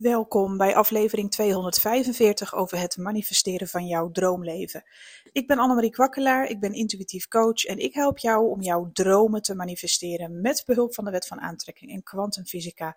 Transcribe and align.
Welkom 0.00 0.56
bij 0.56 0.74
aflevering 0.74 1.30
245 1.30 2.54
over 2.54 2.78
het 2.78 2.96
manifesteren 2.96 3.68
van 3.68 3.86
jouw 3.86 4.10
droomleven. 4.10 4.84
Ik 5.32 5.46
ben 5.46 5.58
Annemarie 5.58 5.90
Kwakkelaar, 5.90 6.46
ik 6.46 6.60
ben 6.60 6.72
intuïtief 6.72 7.28
coach 7.28 7.64
en 7.64 7.78
ik 7.78 7.94
help 7.94 8.18
jou 8.18 8.48
om 8.50 8.60
jouw 8.60 8.90
dromen 8.92 9.42
te 9.42 9.54
manifesteren 9.54 10.40
met 10.40 10.62
behulp 10.66 10.94
van 10.94 11.04
de 11.04 11.10
wet 11.10 11.26
van 11.26 11.40
aantrekking 11.40 11.90
en 11.90 12.02
kwantumfysica. 12.02 12.96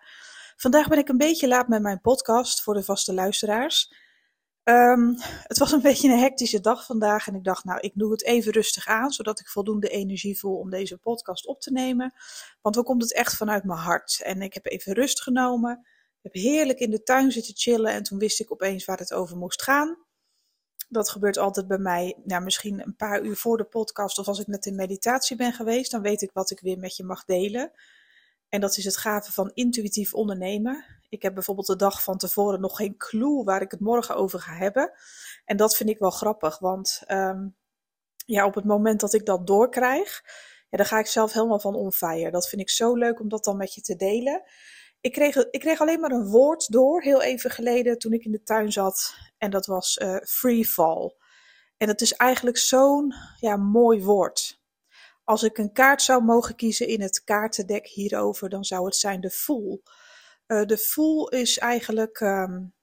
Vandaag 0.56 0.88
ben 0.88 0.98
ik 0.98 1.08
een 1.08 1.16
beetje 1.16 1.48
laat 1.48 1.68
met 1.68 1.82
mijn 1.82 2.00
podcast 2.00 2.62
voor 2.62 2.74
de 2.74 2.84
vaste 2.84 3.14
luisteraars. 3.14 3.92
Um, 4.62 5.14
het 5.42 5.58
was 5.58 5.72
een 5.72 5.82
beetje 5.90 6.08
een 6.08 6.18
hectische 6.18 6.60
dag 6.60 6.84
vandaag 6.84 7.26
en 7.26 7.34
ik 7.34 7.44
dacht, 7.44 7.64
nou, 7.64 7.80
ik 7.80 7.92
doe 7.94 8.10
het 8.10 8.24
even 8.24 8.52
rustig 8.52 8.86
aan, 8.86 9.10
zodat 9.10 9.40
ik 9.40 9.48
voldoende 9.48 9.88
energie 9.88 10.38
voel 10.38 10.58
om 10.58 10.70
deze 10.70 10.98
podcast 10.98 11.46
op 11.46 11.60
te 11.60 11.72
nemen. 11.72 12.14
Want 12.62 12.74
dan 12.74 12.84
komt 12.84 13.02
het 13.02 13.14
echt 13.14 13.36
vanuit 13.36 13.64
mijn 13.64 13.78
hart. 13.78 14.20
En 14.22 14.42
ik 14.42 14.54
heb 14.54 14.66
even 14.66 14.92
rust 14.92 15.22
genomen 15.22 15.86
heb 16.24 16.42
heerlijk 16.42 16.78
in 16.78 16.90
de 16.90 17.02
tuin 17.02 17.32
zitten 17.32 17.56
chillen 17.56 17.92
en 17.92 18.02
toen 18.02 18.18
wist 18.18 18.40
ik 18.40 18.52
opeens 18.52 18.84
waar 18.84 18.98
het 18.98 19.12
over 19.12 19.36
moest 19.36 19.62
gaan. 19.62 19.98
Dat 20.88 21.10
gebeurt 21.10 21.38
altijd 21.38 21.66
bij 21.66 21.78
mij, 21.78 22.20
nou, 22.24 22.42
misschien 22.42 22.80
een 22.80 22.96
paar 22.96 23.22
uur 23.22 23.36
voor 23.36 23.56
de 23.56 23.64
podcast 23.64 24.18
of 24.18 24.28
als 24.28 24.40
ik 24.40 24.46
net 24.46 24.66
in 24.66 24.74
meditatie 24.74 25.36
ben 25.36 25.52
geweest, 25.52 25.90
dan 25.90 26.02
weet 26.02 26.22
ik 26.22 26.30
wat 26.32 26.50
ik 26.50 26.60
weer 26.60 26.78
met 26.78 26.96
je 26.96 27.04
mag 27.04 27.24
delen. 27.24 27.72
En 28.48 28.60
dat 28.60 28.76
is 28.76 28.84
het 28.84 28.96
gave 28.96 29.32
van 29.32 29.50
intuïtief 29.54 30.14
ondernemen. 30.14 30.84
Ik 31.08 31.22
heb 31.22 31.34
bijvoorbeeld 31.34 31.66
de 31.66 31.76
dag 31.76 32.02
van 32.02 32.18
tevoren 32.18 32.60
nog 32.60 32.76
geen 32.76 32.96
clue 32.96 33.44
waar 33.44 33.62
ik 33.62 33.70
het 33.70 33.80
morgen 33.80 34.16
over 34.16 34.40
ga 34.40 34.52
hebben. 34.52 34.92
En 35.44 35.56
dat 35.56 35.76
vind 35.76 35.88
ik 35.88 35.98
wel 35.98 36.10
grappig, 36.10 36.58
want 36.58 37.02
um, 37.08 37.56
ja, 38.26 38.46
op 38.46 38.54
het 38.54 38.64
moment 38.64 39.00
dat 39.00 39.14
ik 39.14 39.26
dat 39.26 39.46
doorkrijg, 39.46 40.22
ja, 40.70 40.76
dan 40.76 40.86
ga 40.86 40.98
ik 40.98 41.06
zelf 41.06 41.32
helemaal 41.32 41.60
van 41.60 41.74
on 41.74 41.92
fire. 41.92 42.30
Dat 42.30 42.48
vind 42.48 42.62
ik 42.62 42.70
zo 42.70 42.94
leuk 42.94 43.20
om 43.20 43.28
dat 43.28 43.44
dan 43.44 43.56
met 43.56 43.74
je 43.74 43.80
te 43.80 43.96
delen 43.96 44.42
ik 45.04 45.12
kreeg, 45.12 45.36
ik 45.36 45.60
kreeg 45.60 45.80
alleen 45.80 46.00
maar 46.00 46.10
een 46.10 46.26
woord 46.26 46.72
door, 46.72 47.02
heel 47.02 47.22
even 47.22 47.50
geleden, 47.50 47.98
toen 47.98 48.12
ik 48.12 48.24
in 48.24 48.32
de 48.32 48.42
tuin 48.42 48.72
zat. 48.72 49.14
En 49.38 49.50
dat 49.50 49.66
was 49.66 49.98
uh, 50.02 50.16
free 50.16 50.64
fall. 50.64 51.14
En 51.76 51.86
dat 51.86 52.00
is 52.00 52.12
eigenlijk 52.12 52.58
zo'n 52.58 53.14
ja, 53.40 53.56
mooi 53.56 54.02
woord. 54.02 54.62
Als 55.24 55.42
ik 55.42 55.58
een 55.58 55.72
kaart 55.72 56.02
zou 56.02 56.22
mogen 56.22 56.54
kiezen 56.54 56.86
in 56.86 57.00
het 57.00 57.24
kaartendek 57.24 57.86
hierover, 57.86 58.48
dan 58.48 58.64
zou 58.64 58.84
het 58.84 58.96
zijn 58.96 59.20
de 59.20 59.30
fool. 59.30 59.82
Uh, 60.46 60.64
de 60.64 60.78
fool 60.78 61.28
is 61.28 61.58
eigenlijk, 61.58 62.20
um, 62.20 62.74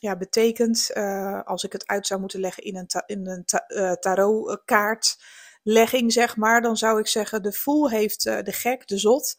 ja, 0.00 0.16
betekent, 0.16 0.90
uh, 0.94 1.42
als 1.42 1.64
ik 1.64 1.72
het 1.72 1.86
uit 1.86 2.06
zou 2.06 2.20
moeten 2.20 2.40
leggen 2.40 2.62
in 2.62 2.76
een, 2.76 2.88
in 3.06 3.26
een 3.26 3.44
ta 3.44 3.96
tarotkaartlegging, 3.96 6.12
zeg 6.12 6.36
maar, 6.36 6.62
dan 6.62 6.76
zou 6.76 6.98
ik 6.98 7.06
zeggen, 7.06 7.42
de 7.42 7.52
fool 7.52 7.90
heeft 7.90 8.22
de 8.22 8.52
gek, 8.52 8.86
de 8.86 8.98
zot, 8.98 9.36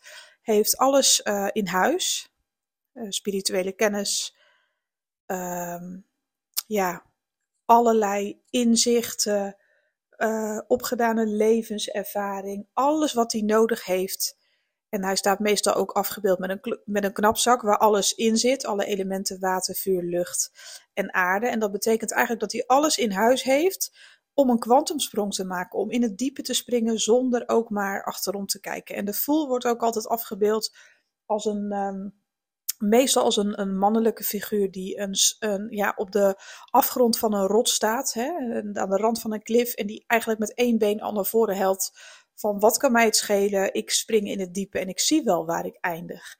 heeft 0.48 0.78
alles 0.78 1.22
uh, 1.23 1.48
in 1.52 1.67
huis. 1.67 2.31
Uh, 2.94 3.06
spirituele 3.09 3.72
kennis. 3.72 4.36
Um, 5.26 6.06
ja, 6.67 7.06
allerlei 7.66 8.42
inzichten. 8.50 9.56
Uh, 10.18 10.59
opgedane 10.68 11.25
levenservaring. 11.25 12.68
Alles 12.73 13.14
wat 13.14 13.31
hij 13.31 13.42
nodig 13.42 13.86
heeft. 13.86 14.38
En 14.90 15.03
hij 15.03 15.16
staat 15.16 15.40
meestal 15.40 15.73
ook 15.73 15.92
afgebeeld 15.92 16.40
met 16.40 16.50
een, 16.50 16.80
met 16.86 17.03
een 17.03 17.14
knapzak 17.14 17.62
waar 17.62 17.78
alles 17.78 18.14
in 18.14 18.38
zit. 18.38 18.66
Alle 18.66 18.86
elementen 18.86 19.40
water, 19.40 19.75
vuur, 19.75 20.03
lucht 20.03 20.52
en 20.94 21.14
aarde. 21.14 21.48
En 21.48 21.59
dat 21.59 21.72
betekent 21.72 22.12
eigenlijk 22.12 22.42
dat 22.42 22.52
hij 22.52 22.64
alles 22.66 22.98
in 22.98 23.12
huis 23.12 23.44
heeft 23.44 23.92
om 24.40 24.50
een 24.50 24.60
kwantumsprong 24.60 25.34
te 25.34 25.46
maken, 25.46 25.80
om 25.80 25.92
in 25.92 26.02
het 26.02 26.18
diepe 26.18 26.42
te 26.42 26.54
springen 26.54 27.00
zonder 27.00 27.44
ook 27.48 27.70
maar 27.70 28.04
achterom 28.04 28.46
te 28.46 28.60
kijken. 28.60 28.96
En 28.96 29.06
de 29.06 29.14
fool 29.14 29.48
wordt 29.48 29.66
ook 29.66 29.82
altijd 29.82 30.08
afgebeeld 30.08 30.76
als 31.26 31.46
een, 31.46 31.72
um, 31.72 32.14
meestal 32.78 33.24
als 33.24 33.38
een, 33.38 33.62
een, 33.62 33.78
mannelijke 33.78 34.24
figuur 34.24 34.72
die 34.72 35.00
een, 35.00 35.16
een, 35.40 35.68
ja, 35.70 35.94
op 35.96 36.12
de 36.12 36.36
afgrond 36.70 37.18
van 37.18 37.34
een 37.34 37.48
rot 37.48 37.70
staat, 37.70 38.14
hè, 38.14 38.28
aan 38.74 38.90
de 38.90 38.98
rand 38.98 39.22
van 39.22 39.34
een 39.34 39.44
klif, 39.44 39.74
en 39.74 39.88
die 39.88 40.04
eigenlijk 40.08 40.40
met 40.40 40.54
één 40.54 40.78
been 40.78 41.02
al 41.02 41.14
naar 41.14 41.26
voren 41.26 41.56
helt 41.56 41.92
van 42.36 42.59
wat 42.59 42.78
kan 42.78 42.92
mij 42.92 43.06
het 43.06 43.16
schelen, 43.16 43.74
ik 43.74 43.90
spring 43.90 44.28
in 44.28 44.40
het 44.40 44.53
diepe 44.53 44.80
en 44.80 44.88
ik 44.88 45.00
zie 45.00 45.24
wel 45.24 45.46
waar 45.46 45.66
ik 45.66 45.78
eindig. 45.81 46.36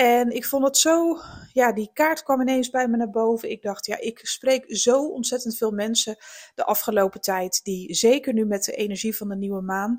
En 0.00 0.30
ik 0.30 0.44
vond 0.44 0.64
het 0.64 0.76
zo, 0.76 1.20
ja, 1.52 1.72
die 1.72 1.90
kaart 1.92 2.22
kwam 2.22 2.40
ineens 2.40 2.70
bij 2.70 2.88
me 2.88 2.96
naar 2.96 3.10
boven. 3.10 3.50
Ik 3.50 3.62
dacht, 3.62 3.86
ja, 3.86 3.98
ik 3.98 4.20
spreek 4.22 4.76
zo 4.76 5.06
ontzettend 5.06 5.56
veel 5.56 5.70
mensen 5.70 6.16
de 6.54 6.64
afgelopen 6.64 7.20
tijd, 7.20 7.60
die 7.64 7.94
zeker 7.94 8.32
nu 8.32 8.44
met 8.44 8.64
de 8.64 8.72
energie 8.72 9.16
van 9.16 9.28
de 9.28 9.36
nieuwe 9.36 9.60
maan 9.60 9.98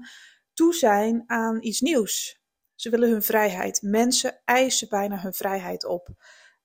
toe 0.54 0.74
zijn 0.74 1.24
aan 1.28 1.64
iets 1.64 1.80
nieuws. 1.80 2.42
Ze 2.76 2.90
willen 2.90 3.10
hun 3.10 3.22
vrijheid. 3.22 3.82
Mensen 3.82 4.42
eisen 4.46 4.90
bijna 4.90 5.18
hun 5.18 5.34
vrijheid 5.34 5.86
op. 5.86 6.10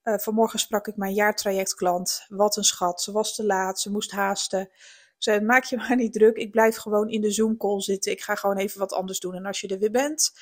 Uh, 0.02 0.18
vanmorgen 0.18 0.58
sprak 0.58 0.86
ik 0.86 0.96
mijn 0.96 1.14
jaartrajectklant. 1.14 2.24
Wat 2.28 2.56
een 2.56 2.64
schat. 2.64 3.02
Ze 3.02 3.12
was 3.12 3.34
te 3.34 3.44
laat, 3.44 3.80
ze 3.80 3.90
moest 3.90 4.10
haasten. 4.10 4.60
Ik 4.60 5.22
zei, 5.22 5.40
maak 5.40 5.64
je 5.64 5.76
maar 5.88 5.96
niet 5.96 6.12
druk. 6.12 6.36
Ik 6.36 6.50
blijf 6.50 6.76
gewoon 6.76 7.08
in 7.08 7.20
de 7.20 7.30
Zoom-call 7.30 7.80
zitten. 7.80 8.12
Ik 8.12 8.20
ga 8.20 8.34
gewoon 8.34 8.56
even 8.56 8.78
wat 8.78 8.92
anders 8.92 9.20
doen. 9.20 9.34
En 9.34 9.46
als 9.46 9.60
je 9.60 9.68
er 9.68 9.78
weer 9.78 9.90
bent, 9.90 10.32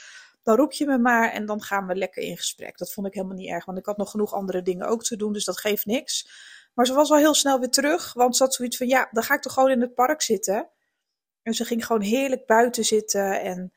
dan 0.44 0.56
roep 0.56 0.72
je 0.72 0.86
me 0.86 0.98
maar 0.98 1.30
en 1.30 1.46
dan 1.46 1.62
gaan 1.62 1.86
we 1.86 1.94
lekker 1.94 2.22
in 2.22 2.36
gesprek. 2.36 2.78
Dat 2.78 2.92
vond 2.92 3.06
ik 3.06 3.14
helemaal 3.14 3.36
niet 3.36 3.50
erg, 3.50 3.64
want 3.64 3.78
ik 3.78 3.86
had 3.86 3.96
nog 3.96 4.10
genoeg 4.10 4.32
andere 4.32 4.62
dingen 4.62 4.86
ook 4.86 5.04
te 5.04 5.16
doen, 5.16 5.32
dus 5.32 5.44
dat 5.44 5.60
geeft 5.60 5.86
niks. 5.86 6.28
Maar 6.74 6.86
ze 6.86 6.94
was 6.94 7.10
al 7.10 7.16
heel 7.16 7.34
snel 7.34 7.58
weer 7.58 7.70
terug, 7.70 8.12
want 8.12 8.36
ze 8.36 8.42
had 8.42 8.54
zoiets 8.54 8.76
van, 8.76 8.86
ja, 8.86 9.08
dan 9.10 9.22
ga 9.22 9.34
ik 9.34 9.40
toch 9.40 9.52
gewoon 9.52 9.70
in 9.70 9.80
het 9.80 9.94
park 9.94 10.22
zitten. 10.22 10.70
En 11.42 11.54
ze 11.54 11.64
ging 11.64 11.86
gewoon 11.86 12.02
heerlijk 12.02 12.46
buiten 12.46 12.84
zitten 12.84 13.40
en 13.40 13.72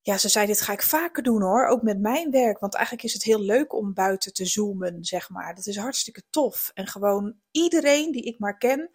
ja, 0.00 0.18
ze 0.18 0.28
zei, 0.28 0.46
dit 0.46 0.60
ga 0.60 0.72
ik 0.72 0.82
vaker 0.82 1.22
doen 1.22 1.42
hoor, 1.42 1.66
ook 1.66 1.82
met 1.82 2.00
mijn 2.00 2.30
werk. 2.30 2.58
Want 2.58 2.74
eigenlijk 2.74 3.04
is 3.04 3.12
het 3.12 3.22
heel 3.22 3.40
leuk 3.40 3.72
om 3.72 3.94
buiten 3.94 4.32
te 4.32 4.46
zoomen, 4.46 5.04
zeg 5.04 5.30
maar. 5.30 5.54
Dat 5.54 5.66
is 5.66 5.76
hartstikke 5.76 6.22
tof. 6.30 6.70
En 6.74 6.86
gewoon 6.86 7.34
iedereen 7.50 8.12
die 8.12 8.22
ik 8.22 8.38
maar 8.38 8.58
ken, 8.58 8.90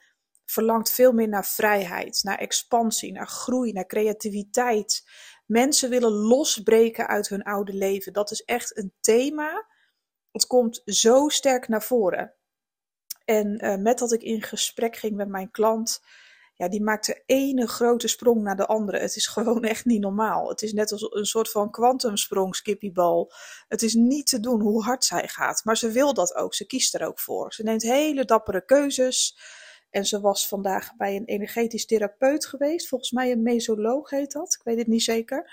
verlangt 0.45 0.91
veel 0.91 1.11
meer 1.11 1.27
naar 1.27 1.45
vrijheid, 1.45 2.19
naar 2.23 2.37
expansie, 2.37 3.11
naar 3.11 3.27
groei, 3.27 3.71
naar 3.71 3.85
creativiteit, 3.85 5.03
Mensen 5.47 5.89
willen 5.89 6.11
losbreken 6.11 7.07
uit 7.07 7.29
hun 7.29 7.43
oude 7.43 7.73
leven. 7.73 8.13
Dat 8.13 8.31
is 8.31 8.43
echt 8.43 8.77
een 8.77 8.93
thema. 8.99 9.67
Het 10.31 10.47
komt 10.47 10.81
zo 10.85 11.27
sterk 11.27 11.67
naar 11.67 11.83
voren. 11.83 12.33
En 13.25 13.65
uh, 13.65 13.75
met 13.75 13.99
dat 13.99 14.11
ik 14.11 14.21
in 14.21 14.41
gesprek 14.41 14.95
ging 14.95 15.15
met 15.15 15.27
mijn 15.27 15.51
klant, 15.51 16.01
ja, 16.53 16.69
die 16.69 16.81
maakte 16.81 17.23
ene 17.25 17.67
grote 17.67 18.07
sprong 18.07 18.41
naar 18.41 18.55
de 18.55 18.65
andere. 18.65 18.99
Het 18.99 19.15
is 19.15 19.27
gewoon 19.37 19.63
echt 19.63 19.85
niet 19.85 20.01
normaal. 20.01 20.49
Het 20.49 20.61
is 20.61 20.73
net 20.73 20.91
als 20.91 21.07
een 21.09 21.25
soort 21.25 21.51
van 21.51 21.71
kwantumsprong, 21.71 22.55
skippiebal. 22.55 23.31
Het 23.67 23.81
is 23.81 23.93
niet 23.93 24.27
te 24.27 24.39
doen 24.39 24.61
hoe 24.61 24.83
hard 24.83 25.05
zij 25.05 25.27
gaat. 25.27 25.61
Maar 25.63 25.77
ze 25.77 25.91
wil 25.91 26.13
dat 26.13 26.35
ook. 26.35 26.53
Ze 26.53 26.65
kiest 26.65 26.93
er 26.93 27.07
ook 27.07 27.19
voor. 27.19 27.53
Ze 27.53 27.63
neemt 27.63 27.81
hele 27.81 28.25
dappere 28.25 28.65
keuzes. 28.65 29.37
En 29.97 30.05
ze 30.05 30.19
was 30.19 30.47
vandaag 30.47 30.95
bij 30.95 31.15
een 31.15 31.25
energetisch 31.25 31.85
therapeut 31.85 32.45
geweest. 32.45 32.87
Volgens 32.87 33.11
mij 33.11 33.31
een 33.31 33.41
mesoloog 33.41 34.09
heet 34.09 34.31
dat. 34.31 34.53
Ik 34.53 34.63
weet 34.63 34.77
het 34.77 34.87
niet 34.87 35.03
zeker. 35.03 35.51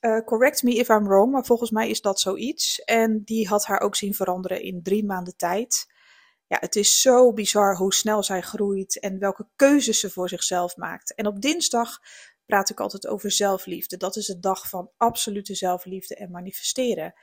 Uh, 0.00 0.20
correct 0.20 0.62
me 0.62 0.74
if 0.74 0.88
I'm 0.88 1.04
wrong, 1.04 1.32
maar 1.32 1.44
volgens 1.44 1.70
mij 1.70 1.90
is 1.90 2.00
dat 2.00 2.20
zoiets. 2.20 2.84
En 2.84 3.22
die 3.24 3.48
had 3.48 3.64
haar 3.64 3.80
ook 3.80 3.96
zien 3.96 4.14
veranderen 4.14 4.62
in 4.62 4.82
drie 4.82 5.04
maanden 5.04 5.36
tijd. 5.36 5.86
Ja, 6.46 6.56
het 6.60 6.76
is 6.76 7.00
zo 7.00 7.32
bizar 7.32 7.76
hoe 7.76 7.94
snel 7.94 8.22
zij 8.22 8.40
groeit 8.40 9.00
en 9.00 9.18
welke 9.18 9.48
keuzes 9.56 10.00
ze 10.00 10.10
voor 10.10 10.28
zichzelf 10.28 10.76
maakt. 10.76 11.14
En 11.14 11.26
op 11.26 11.40
dinsdag 11.40 11.98
praat 12.46 12.70
ik 12.70 12.80
altijd 12.80 13.06
over 13.06 13.30
zelfliefde. 13.30 13.96
Dat 13.96 14.16
is 14.16 14.26
de 14.26 14.40
dag 14.40 14.68
van 14.68 14.90
absolute 14.96 15.54
zelfliefde 15.54 16.14
en 16.14 16.30
manifesteren. 16.30 17.14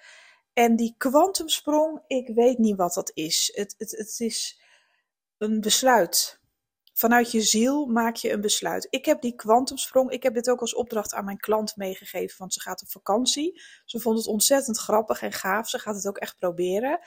En 0.53 0.75
die 0.75 0.95
kwantumsprong, 0.97 2.01
ik 2.07 2.27
weet 2.35 2.57
niet 2.57 2.77
wat 2.77 2.93
dat 2.93 3.11
is. 3.13 3.51
Het, 3.53 3.75
het, 3.77 3.91
het 3.91 4.19
is 4.19 4.60
een 5.41 5.62
besluit. 5.62 6.40
Vanuit 6.94 7.31
je 7.31 7.41
ziel 7.41 7.85
maak 7.85 8.16
je 8.16 8.31
een 8.31 8.41
besluit. 8.41 8.88
Ik 8.90 9.06
heb 9.06 9.22
die 9.22 9.35
kwantumsprong, 9.35 10.12
ik 10.12 10.24
heb 10.24 10.34
dit 10.34 10.50
ook 10.50 10.59
als 10.59 10.75
opdracht 10.75 11.13
aan 11.13 11.25
mijn 11.25 11.40
klant 11.40 11.75
meegegeven, 11.75 12.38
want 12.38 12.53
ze 12.53 12.59
gaat 12.59 12.81
op 12.81 12.90
vakantie. 12.90 13.62
Ze 13.85 14.00
vond 14.00 14.18
het 14.18 14.28
ontzettend 14.28 14.78
grappig 14.78 15.22
en 15.22 15.31
gaaf. 15.31 15.69
Ze 15.69 15.79
gaat 15.79 15.96
het 15.96 16.07
ook 16.07 16.18
echt 16.18 16.38
proberen. 16.38 17.00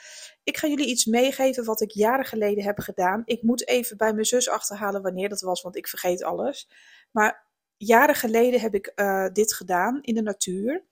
Ik 0.43 0.57
ga 0.57 0.67
jullie 0.67 0.87
iets 0.87 1.05
meegeven 1.05 1.65
wat 1.65 1.81
ik 1.81 1.91
jaren 1.91 2.25
geleden 2.25 2.63
heb 2.63 2.79
gedaan. 2.79 3.21
Ik 3.25 3.41
moet 3.41 3.67
even 3.67 3.97
bij 3.97 4.13
mijn 4.13 4.25
zus 4.25 4.49
achterhalen 4.49 5.01
wanneer 5.01 5.29
dat 5.29 5.41
was, 5.41 5.61
want 5.61 5.75
ik 5.75 5.87
vergeet 5.87 6.23
alles. 6.23 6.69
Maar 7.11 7.47
jaren 7.77 8.15
geleden 8.15 8.59
heb 8.59 8.73
ik 8.73 8.91
uh, 8.95 9.27
dit 9.33 9.53
gedaan 9.53 10.01
in 10.01 10.15
de 10.15 10.21
natuur. 10.21 10.85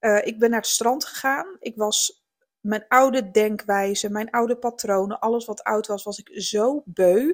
Uh, 0.00 0.26
ik 0.26 0.38
ben 0.38 0.50
naar 0.50 0.60
het 0.60 0.68
strand 0.68 1.04
gegaan. 1.04 1.56
Ik 1.58 1.76
was 1.76 2.25
mijn 2.66 2.84
oude 2.88 3.30
denkwijze, 3.30 4.10
mijn 4.10 4.30
oude 4.30 4.56
patronen, 4.58 5.20
alles 5.20 5.44
wat 5.44 5.62
oud 5.62 5.86
was, 5.86 6.02
was 6.02 6.18
ik 6.18 6.40
zo 6.42 6.82
beu. 6.84 7.32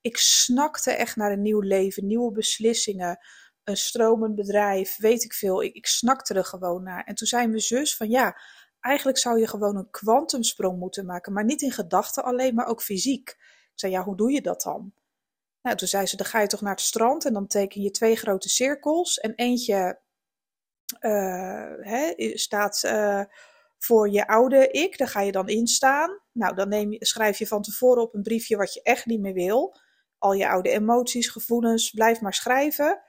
Ik 0.00 0.16
snakte 0.16 0.90
echt 0.90 1.16
naar 1.16 1.32
een 1.32 1.42
nieuw 1.42 1.60
leven, 1.60 2.06
nieuwe 2.06 2.32
beslissingen, 2.32 3.18
een 3.64 3.76
stromend 3.76 4.34
bedrijf, 4.34 4.96
weet 4.96 5.24
ik 5.24 5.32
veel. 5.32 5.62
Ik, 5.62 5.74
ik 5.74 5.86
snakte 5.86 6.34
er 6.34 6.44
gewoon 6.44 6.82
naar. 6.82 7.04
En 7.04 7.14
toen 7.14 7.26
zei 7.26 7.46
mijn 7.46 7.60
zus 7.60 7.96
van 7.96 8.08
ja, 8.08 8.40
eigenlijk 8.80 9.18
zou 9.18 9.38
je 9.38 9.48
gewoon 9.48 9.76
een 9.76 9.90
kwantumsprong 9.90 10.78
moeten 10.78 11.06
maken, 11.06 11.32
maar 11.32 11.44
niet 11.44 11.62
in 11.62 11.72
gedachten 11.72 12.24
alleen, 12.24 12.54
maar 12.54 12.66
ook 12.66 12.82
fysiek. 12.82 13.28
Ik 13.28 13.72
zei 13.74 13.92
ja, 13.92 14.02
hoe 14.04 14.16
doe 14.16 14.32
je 14.32 14.40
dat 14.40 14.62
dan? 14.62 14.92
Nou, 15.62 15.76
toen 15.76 15.88
zei 15.88 16.06
ze, 16.06 16.16
dan 16.16 16.26
ga 16.26 16.40
je 16.40 16.46
toch 16.46 16.60
naar 16.60 16.74
het 16.74 16.80
strand 16.80 17.24
en 17.24 17.32
dan 17.32 17.46
teken 17.46 17.82
je 17.82 17.90
twee 17.90 18.16
grote 18.16 18.48
cirkels 18.48 19.18
en 19.18 19.34
eentje 19.34 20.00
uh, 21.00 21.72
hè, 21.80 22.12
staat 22.34 22.82
uh, 22.84 23.24
voor 23.80 24.10
je 24.10 24.26
oude 24.26 24.68
ik, 24.68 24.98
daar 24.98 25.08
ga 25.08 25.20
je 25.20 25.32
dan 25.32 25.48
in 25.48 25.66
staan. 25.66 26.20
Nou, 26.32 26.54
dan 26.54 26.68
neem 26.68 26.92
je, 26.92 27.06
schrijf 27.06 27.38
je 27.38 27.46
van 27.46 27.62
tevoren 27.62 28.02
op 28.02 28.14
een 28.14 28.22
briefje 28.22 28.56
wat 28.56 28.74
je 28.74 28.82
echt 28.82 29.06
niet 29.06 29.20
meer 29.20 29.32
wil. 29.32 29.76
Al 30.18 30.32
je 30.32 30.48
oude 30.48 30.70
emoties, 30.70 31.28
gevoelens, 31.28 31.90
blijf 31.90 32.20
maar 32.20 32.34
schrijven. 32.34 33.02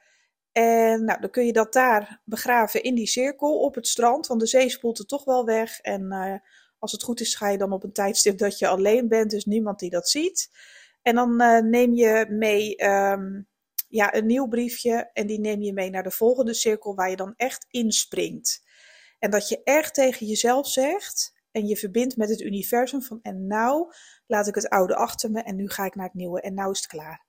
En 0.52 1.06
nou, 1.06 1.22
dan 1.22 1.30
kun 1.30 1.46
je 1.46 1.54
dat 1.54 1.74
daar 1.74 2.22
begraven 2.26 2.84
in 2.84 2.96
die 2.96 3.08
cirkel 3.08 3.60
op 3.60 3.76
het 3.76 3.88
strand, 3.88 4.28
want 4.28 4.40
de 4.40 4.48
zee 4.48 4.70
spoelt 4.70 4.98
het 4.98 5.08
toch 5.08 5.24
wel 5.24 5.46
weg. 5.46 5.80
En 5.80 6.02
uh, 6.14 6.36
als 6.80 6.92
het 6.92 7.04
goed 7.04 7.20
is, 7.20 7.36
ga 7.36 7.50
je 7.50 7.58
dan 7.58 7.72
op 7.72 7.84
een 7.84 7.94
tijdstip 7.94 8.38
dat 8.38 8.60
je 8.60 8.68
alleen 8.68 9.08
bent, 9.08 9.32
dus 9.32 9.46
niemand 9.46 9.80
die 9.80 9.90
dat 9.90 10.10
ziet. 10.10 10.50
En 11.02 11.16
dan 11.16 11.42
uh, 11.42 11.60
neem 11.60 11.94
je 11.94 12.26
mee 12.30 12.86
um, 12.86 13.48
ja, 13.90 14.16
een 14.16 14.26
nieuw 14.26 14.48
briefje 14.48 15.10
en 15.14 15.28
die 15.28 15.40
neem 15.40 15.62
je 15.62 15.74
mee 15.74 15.90
naar 15.90 16.04
de 16.04 16.12
volgende 16.12 16.54
cirkel 16.54 16.96
waar 16.96 17.10
je 17.10 17.16
dan 17.16 17.34
echt 17.38 17.66
inspringt. 17.70 18.64
En 19.22 19.32
dat 19.32 19.50
je 19.50 19.64
echt 19.64 19.94
tegen 19.94 20.26
jezelf 20.26 20.68
zegt 20.68 21.34
en 21.52 21.68
je 21.68 21.78
verbindt 21.78 22.18
met 22.18 22.30
het 22.30 22.42
universum 22.42 23.02
van 23.02 23.20
en 23.22 23.48
nou 23.48 23.94
laat 24.28 24.48
ik 24.48 24.56
het 24.56 24.70
oude 24.70 24.96
achter 24.96 25.32
me 25.32 25.42
en 25.42 25.56
nu 25.56 25.70
ga 25.70 25.86
ik 25.86 25.96
naar 25.96 26.06
het 26.06 26.14
nieuwe 26.14 26.42
en 26.42 26.54
nou 26.54 26.72
is 26.72 26.78
het 26.78 26.88
klaar. 26.88 27.26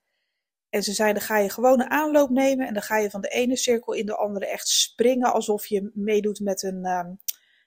En 0.71 0.83
ze 0.83 0.93
zeiden, 0.93 1.19
dan 1.19 1.27
ga 1.27 1.39
je 1.39 1.51
gewoon 1.51 1.81
een 1.81 1.91
aanloop 1.91 2.31
nemen 2.31 2.67
en 2.67 2.75
dan 2.75 2.83
ga 2.83 2.99
je 2.99 3.11
van 3.11 3.21
de 3.21 3.29
ene 3.29 3.57
cirkel 3.57 3.93
in 3.93 4.07
de 4.07 4.17
andere 4.17 4.47
echt 4.47 4.69
springen 4.69 5.33
alsof 5.33 5.67
je 5.67 5.91
meedoet 5.95 6.41
met 6.41 6.63
een 6.63 6.87
um, 6.87 7.19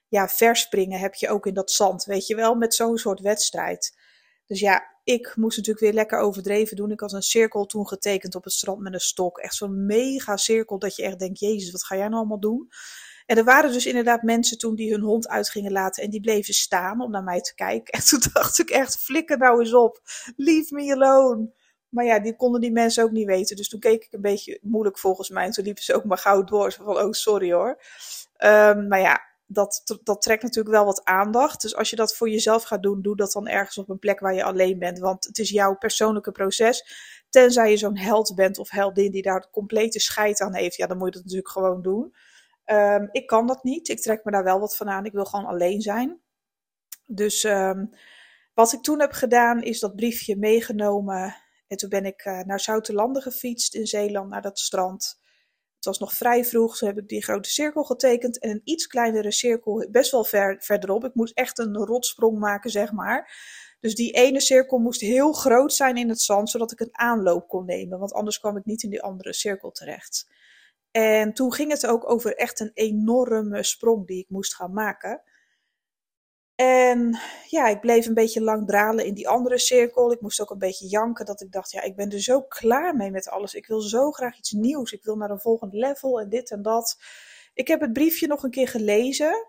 ja, 0.08 0.28
verspringen 0.28 0.98
heb 0.98 1.14
je 1.14 1.28
ook 1.28 1.46
in 1.46 1.54
dat 1.54 1.70
zand, 1.70 2.04
weet 2.04 2.26
je 2.26 2.34
wel, 2.34 2.54
met 2.54 2.74
zo'n 2.74 2.98
soort 2.98 3.20
wedstrijd. 3.20 3.98
Dus 4.46 4.60
ja, 4.60 4.96
ik 5.04 5.36
moest 5.36 5.56
natuurlijk 5.56 5.84
weer 5.84 5.94
lekker 5.94 6.18
overdreven 6.18 6.76
doen. 6.76 6.90
Ik 6.90 7.00
had 7.00 7.12
een 7.12 7.22
cirkel 7.22 7.66
toen 7.66 7.88
getekend 7.88 8.34
op 8.34 8.44
het 8.44 8.52
strand 8.52 8.80
met 8.80 8.92
een 8.92 9.00
stok. 9.00 9.38
Echt 9.38 9.54
zo'n 9.54 9.86
mega 9.86 10.36
cirkel 10.36 10.78
dat 10.78 10.96
je 10.96 11.02
echt 11.02 11.18
denkt, 11.18 11.38
jezus, 11.38 11.70
wat 11.70 11.84
ga 11.84 11.96
jij 11.96 12.04
nou 12.04 12.16
allemaal 12.16 12.40
doen? 12.40 12.68
En 13.26 13.36
er 13.36 13.44
waren 13.44 13.72
dus 13.72 13.86
inderdaad 13.86 14.22
mensen 14.22 14.58
toen 14.58 14.74
die 14.74 14.92
hun 14.92 15.00
hond 15.00 15.28
uit 15.28 15.50
gingen 15.50 15.72
laten 15.72 16.02
en 16.02 16.10
die 16.10 16.20
bleven 16.20 16.54
staan 16.54 17.00
om 17.00 17.10
naar 17.10 17.22
mij 17.22 17.40
te 17.40 17.54
kijken. 17.54 17.92
En 17.92 18.04
toen 18.06 18.20
dacht 18.32 18.58
ik 18.58 18.70
echt, 18.70 18.96
flikker 18.96 19.38
nou 19.38 19.60
eens 19.60 19.74
op, 19.74 20.00
leave 20.36 20.74
me 20.74 20.92
alone. 20.92 21.54
Maar 21.88 22.04
ja, 22.04 22.20
die 22.20 22.36
konden 22.36 22.60
die 22.60 22.72
mensen 22.72 23.04
ook 23.04 23.10
niet 23.10 23.26
weten. 23.26 23.56
Dus 23.56 23.68
toen 23.68 23.80
keek 23.80 24.04
ik 24.04 24.12
een 24.12 24.20
beetje 24.20 24.58
moeilijk 24.62 24.98
volgens 24.98 25.30
mij. 25.30 25.44
En 25.44 25.50
toen 25.50 25.64
liepen 25.64 25.82
ze 25.82 25.94
ook 25.94 26.04
maar 26.04 26.18
gauw 26.18 26.44
door. 26.44 26.72
Zo 26.72 26.84
van, 26.84 26.98
oh 26.98 27.12
sorry 27.12 27.52
hoor. 27.52 27.82
Um, 28.38 28.88
maar 28.88 29.00
ja, 29.00 29.20
dat, 29.46 30.00
dat 30.02 30.22
trekt 30.22 30.42
natuurlijk 30.42 30.74
wel 30.74 30.84
wat 30.84 31.04
aandacht. 31.04 31.60
Dus 31.60 31.76
als 31.76 31.90
je 31.90 31.96
dat 31.96 32.16
voor 32.16 32.30
jezelf 32.30 32.62
gaat 32.62 32.82
doen, 32.82 33.02
doe 33.02 33.16
dat 33.16 33.32
dan 33.32 33.48
ergens 33.48 33.78
op 33.78 33.88
een 33.88 33.98
plek 33.98 34.20
waar 34.20 34.34
je 34.34 34.44
alleen 34.44 34.78
bent. 34.78 34.98
Want 34.98 35.24
het 35.24 35.38
is 35.38 35.50
jouw 35.50 35.76
persoonlijke 35.76 36.32
proces. 36.32 36.84
Tenzij 37.30 37.70
je 37.70 37.76
zo'n 37.76 37.96
held 37.96 38.34
bent 38.34 38.58
of 38.58 38.70
heldin 38.70 39.10
die 39.10 39.22
daar 39.22 39.50
complete 39.50 40.00
scheid 40.00 40.40
aan 40.40 40.54
heeft. 40.54 40.76
Ja, 40.76 40.86
dan 40.86 40.96
moet 40.96 41.06
je 41.06 41.12
dat 41.12 41.22
natuurlijk 41.22 41.50
gewoon 41.50 41.82
doen. 41.82 42.14
Um, 42.66 43.08
ik 43.12 43.26
kan 43.26 43.46
dat 43.46 43.64
niet. 43.64 43.88
Ik 43.88 44.00
trek 44.00 44.24
me 44.24 44.30
daar 44.30 44.44
wel 44.44 44.60
wat 44.60 44.76
van 44.76 44.88
aan. 44.88 45.04
Ik 45.04 45.12
wil 45.12 45.24
gewoon 45.24 45.46
alleen 45.46 45.80
zijn. 45.80 46.20
Dus 47.06 47.44
um, 47.44 47.90
wat 48.54 48.72
ik 48.72 48.82
toen 48.82 49.00
heb 49.00 49.12
gedaan, 49.12 49.62
is 49.62 49.80
dat 49.80 49.96
briefje 49.96 50.36
meegenomen. 50.36 51.36
En 51.66 51.76
toen 51.76 51.88
ben 51.88 52.04
ik 52.04 52.24
uh, 52.24 52.40
naar 52.40 52.60
Zoutelanden 52.60 53.22
gefietst 53.22 53.74
in 53.74 53.86
Zeeland, 53.86 54.30
naar 54.30 54.42
dat 54.42 54.58
strand. 54.58 55.20
Het 55.76 55.84
was 55.84 55.98
nog 55.98 56.12
vrij 56.12 56.44
vroeg, 56.44 56.78
toen 56.78 56.88
heb 56.88 56.98
ik 56.98 57.08
die 57.08 57.22
grote 57.22 57.50
cirkel 57.50 57.84
getekend. 57.84 58.38
En 58.38 58.50
een 58.50 58.60
iets 58.64 58.86
kleinere 58.86 59.32
cirkel, 59.32 59.88
best 59.90 60.10
wel 60.10 60.24
ver, 60.24 60.56
verderop. 60.58 61.04
Ik 61.04 61.14
moest 61.14 61.34
echt 61.36 61.58
een 61.58 61.76
rotsprong 61.76 62.38
maken, 62.38 62.70
zeg 62.70 62.92
maar. 62.92 63.34
Dus 63.80 63.94
die 63.94 64.12
ene 64.12 64.40
cirkel 64.40 64.78
moest 64.78 65.00
heel 65.00 65.32
groot 65.32 65.72
zijn 65.72 65.96
in 65.96 66.08
het 66.08 66.20
zand, 66.20 66.50
zodat 66.50 66.72
ik 66.72 66.80
een 66.80 66.98
aanloop 66.98 67.48
kon 67.48 67.64
nemen. 67.64 67.98
Want 67.98 68.12
anders 68.12 68.38
kwam 68.38 68.56
ik 68.56 68.64
niet 68.64 68.82
in 68.82 68.90
die 68.90 69.02
andere 69.02 69.32
cirkel 69.32 69.70
terecht. 69.70 70.26
En 70.96 71.32
toen 71.32 71.52
ging 71.52 71.70
het 71.70 71.86
ook 71.86 72.10
over 72.10 72.36
echt 72.36 72.60
een 72.60 72.70
enorme 72.74 73.62
sprong 73.62 74.06
die 74.06 74.18
ik 74.18 74.28
moest 74.28 74.54
gaan 74.54 74.72
maken. 74.72 75.22
En 76.54 77.18
ja, 77.48 77.66
ik 77.66 77.80
bleef 77.80 78.06
een 78.06 78.14
beetje 78.14 78.40
lang 78.40 78.66
dralen 78.66 79.04
in 79.04 79.14
die 79.14 79.28
andere 79.28 79.58
cirkel. 79.58 80.12
Ik 80.12 80.20
moest 80.20 80.40
ook 80.40 80.50
een 80.50 80.58
beetje 80.58 80.86
janken 80.86 81.26
dat 81.26 81.40
ik 81.40 81.52
dacht, 81.52 81.70
ja, 81.70 81.82
ik 81.82 81.96
ben 81.96 82.10
er 82.10 82.20
zo 82.20 82.42
klaar 82.42 82.96
mee 82.96 83.10
met 83.10 83.28
alles. 83.28 83.54
Ik 83.54 83.66
wil 83.66 83.80
zo 83.80 84.10
graag 84.10 84.38
iets 84.38 84.50
nieuws. 84.50 84.92
Ik 84.92 85.04
wil 85.04 85.16
naar 85.16 85.30
een 85.30 85.40
volgend 85.40 85.72
level 85.72 86.20
en 86.20 86.28
dit 86.28 86.50
en 86.50 86.62
dat. 86.62 86.98
Ik 87.54 87.68
heb 87.68 87.80
het 87.80 87.92
briefje 87.92 88.26
nog 88.26 88.42
een 88.42 88.50
keer 88.50 88.68
gelezen. 88.68 89.46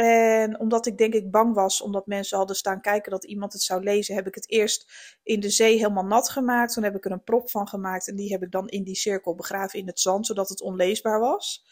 En 0.00 0.60
omdat 0.60 0.86
ik 0.86 0.98
denk 0.98 1.14
ik 1.14 1.30
bang 1.30 1.54
was, 1.54 1.80
omdat 1.80 2.06
mensen 2.06 2.38
hadden 2.38 2.56
staan 2.56 2.80
kijken 2.80 3.10
dat 3.10 3.24
iemand 3.24 3.52
het 3.52 3.62
zou 3.62 3.82
lezen, 3.82 4.14
heb 4.14 4.26
ik 4.26 4.34
het 4.34 4.50
eerst 4.50 4.92
in 5.22 5.40
de 5.40 5.50
zee 5.50 5.76
helemaal 5.76 6.04
nat 6.04 6.30
gemaakt. 6.30 6.72
Toen 6.72 6.82
heb 6.82 6.96
ik 6.96 7.04
er 7.04 7.10
een 7.10 7.24
prop 7.24 7.50
van 7.50 7.68
gemaakt 7.68 8.08
en 8.08 8.16
die 8.16 8.32
heb 8.32 8.42
ik 8.42 8.50
dan 8.50 8.68
in 8.68 8.84
die 8.84 8.94
cirkel 8.94 9.34
begraven 9.34 9.78
in 9.78 9.86
het 9.86 10.00
zand, 10.00 10.26
zodat 10.26 10.48
het 10.48 10.60
onleesbaar 10.60 11.20
was. 11.20 11.66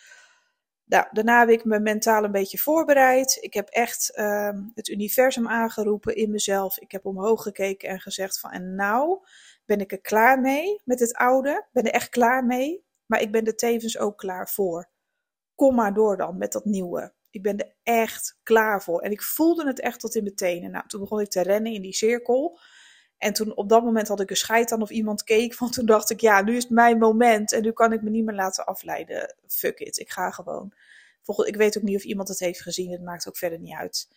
Nou, 0.85 1.07
daarna 1.11 1.39
heb 1.39 1.49
ik 1.49 1.65
me 1.65 1.81
mentaal 1.81 2.25
een 2.25 2.33
beetje 2.33 2.59
voorbereid. 2.59 3.39
Ik 3.41 3.55
heb 3.55 3.69
echt 3.69 4.13
uh, 4.15 4.51
het 4.75 4.89
universum 4.89 5.49
aangeroepen 5.49 6.17
in 6.17 6.31
mezelf. 6.31 6.79
Ik 6.79 6.93
heb 6.93 7.07
omhoog 7.07 7.43
gekeken 7.43 7.89
en 7.89 8.01
gezegd 8.01 8.41
van 8.41 8.51
en 8.51 8.75
nou 8.75 9.19
ben 9.65 9.81
ik 9.81 9.93
er 9.93 10.01
klaar 10.01 10.41
mee 10.41 10.81
met 10.85 11.01
het 11.01 11.15
oude. 11.15 11.67
Ben 11.73 11.85
er 11.85 11.93
echt 11.93 12.09
klaar 12.09 12.45
mee. 12.45 12.85
Maar 13.07 13.21
ik 13.21 13.33
ben 13.33 13.45
er 13.45 13.57
tevens 13.57 13.99
ook 13.99 14.19
klaar 14.19 14.49
voor. 14.49 14.89
Kom 15.55 15.75
maar 15.75 15.95
door 15.95 16.17
dan 16.17 16.39
met 16.39 16.53
dat 16.53 16.65
nieuwe. 16.65 17.17
Ik 17.31 17.43
ben 17.43 17.59
er 17.59 17.75
echt 17.83 18.39
klaar 18.43 18.83
voor. 18.83 19.01
En 19.01 19.11
ik 19.11 19.23
voelde 19.23 19.67
het 19.67 19.81
echt 19.81 20.01
tot 20.01 20.15
in 20.15 20.23
mijn 20.23 20.35
tenen. 20.35 20.71
Nou, 20.71 20.87
toen 20.87 21.01
begon 21.01 21.21
ik 21.21 21.29
te 21.29 21.43
rennen 21.43 21.73
in 21.73 21.83
die 21.83 21.95
cirkel. 21.95 22.59
En 23.19 23.33
toen 23.33 23.57
op 23.57 23.69
dat 23.69 23.85
moment 23.85 24.09
had 24.09 24.21
ik 24.21 24.31
een 24.31 24.37
scheid 24.37 24.73
aan 24.73 24.83
of 24.83 24.91
iemand 24.91 25.25
keek. 25.25 25.57
Want 25.59 25.73
toen 25.73 25.87
dacht 25.87 26.11
ik, 26.11 26.21
ja, 26.21 26.43
nu 26.43 26.57
is 26.57 26.63
het 26.63 26.73
mijn 26.73 26.99
moment. 26.99 27.53
En 27.53 27.63
nu 27.63 27.73
kan 27.73 27.93
ik 27.93 28.03
me 28.03 28.11
niet 28.11 28.25
meer 28.25 28.35
laten 28.35 28.67
afleiden. 28.67 29.35
Fuck 29.47 29.79
it, 29.79 29.99
ik 29.99 30.11
ga 30.11 30.31
gewoon. 30.31 30.73
Ik 31.45 31.57
weet 31.57 31.77
ook 31.77 31.83
niet 31.83 31.97
of 31.97 32.05
iemand 32.05 32.29
het 32.29 32.39
heeft 32.39 32.63
gezien. 32.63 32.91
Het 32.91 33.03
maakt 33.03 33.29
ook 33.29 33.37
verder 33.37 33.59
niet 33.59 33.75
uit. 33.75 34.09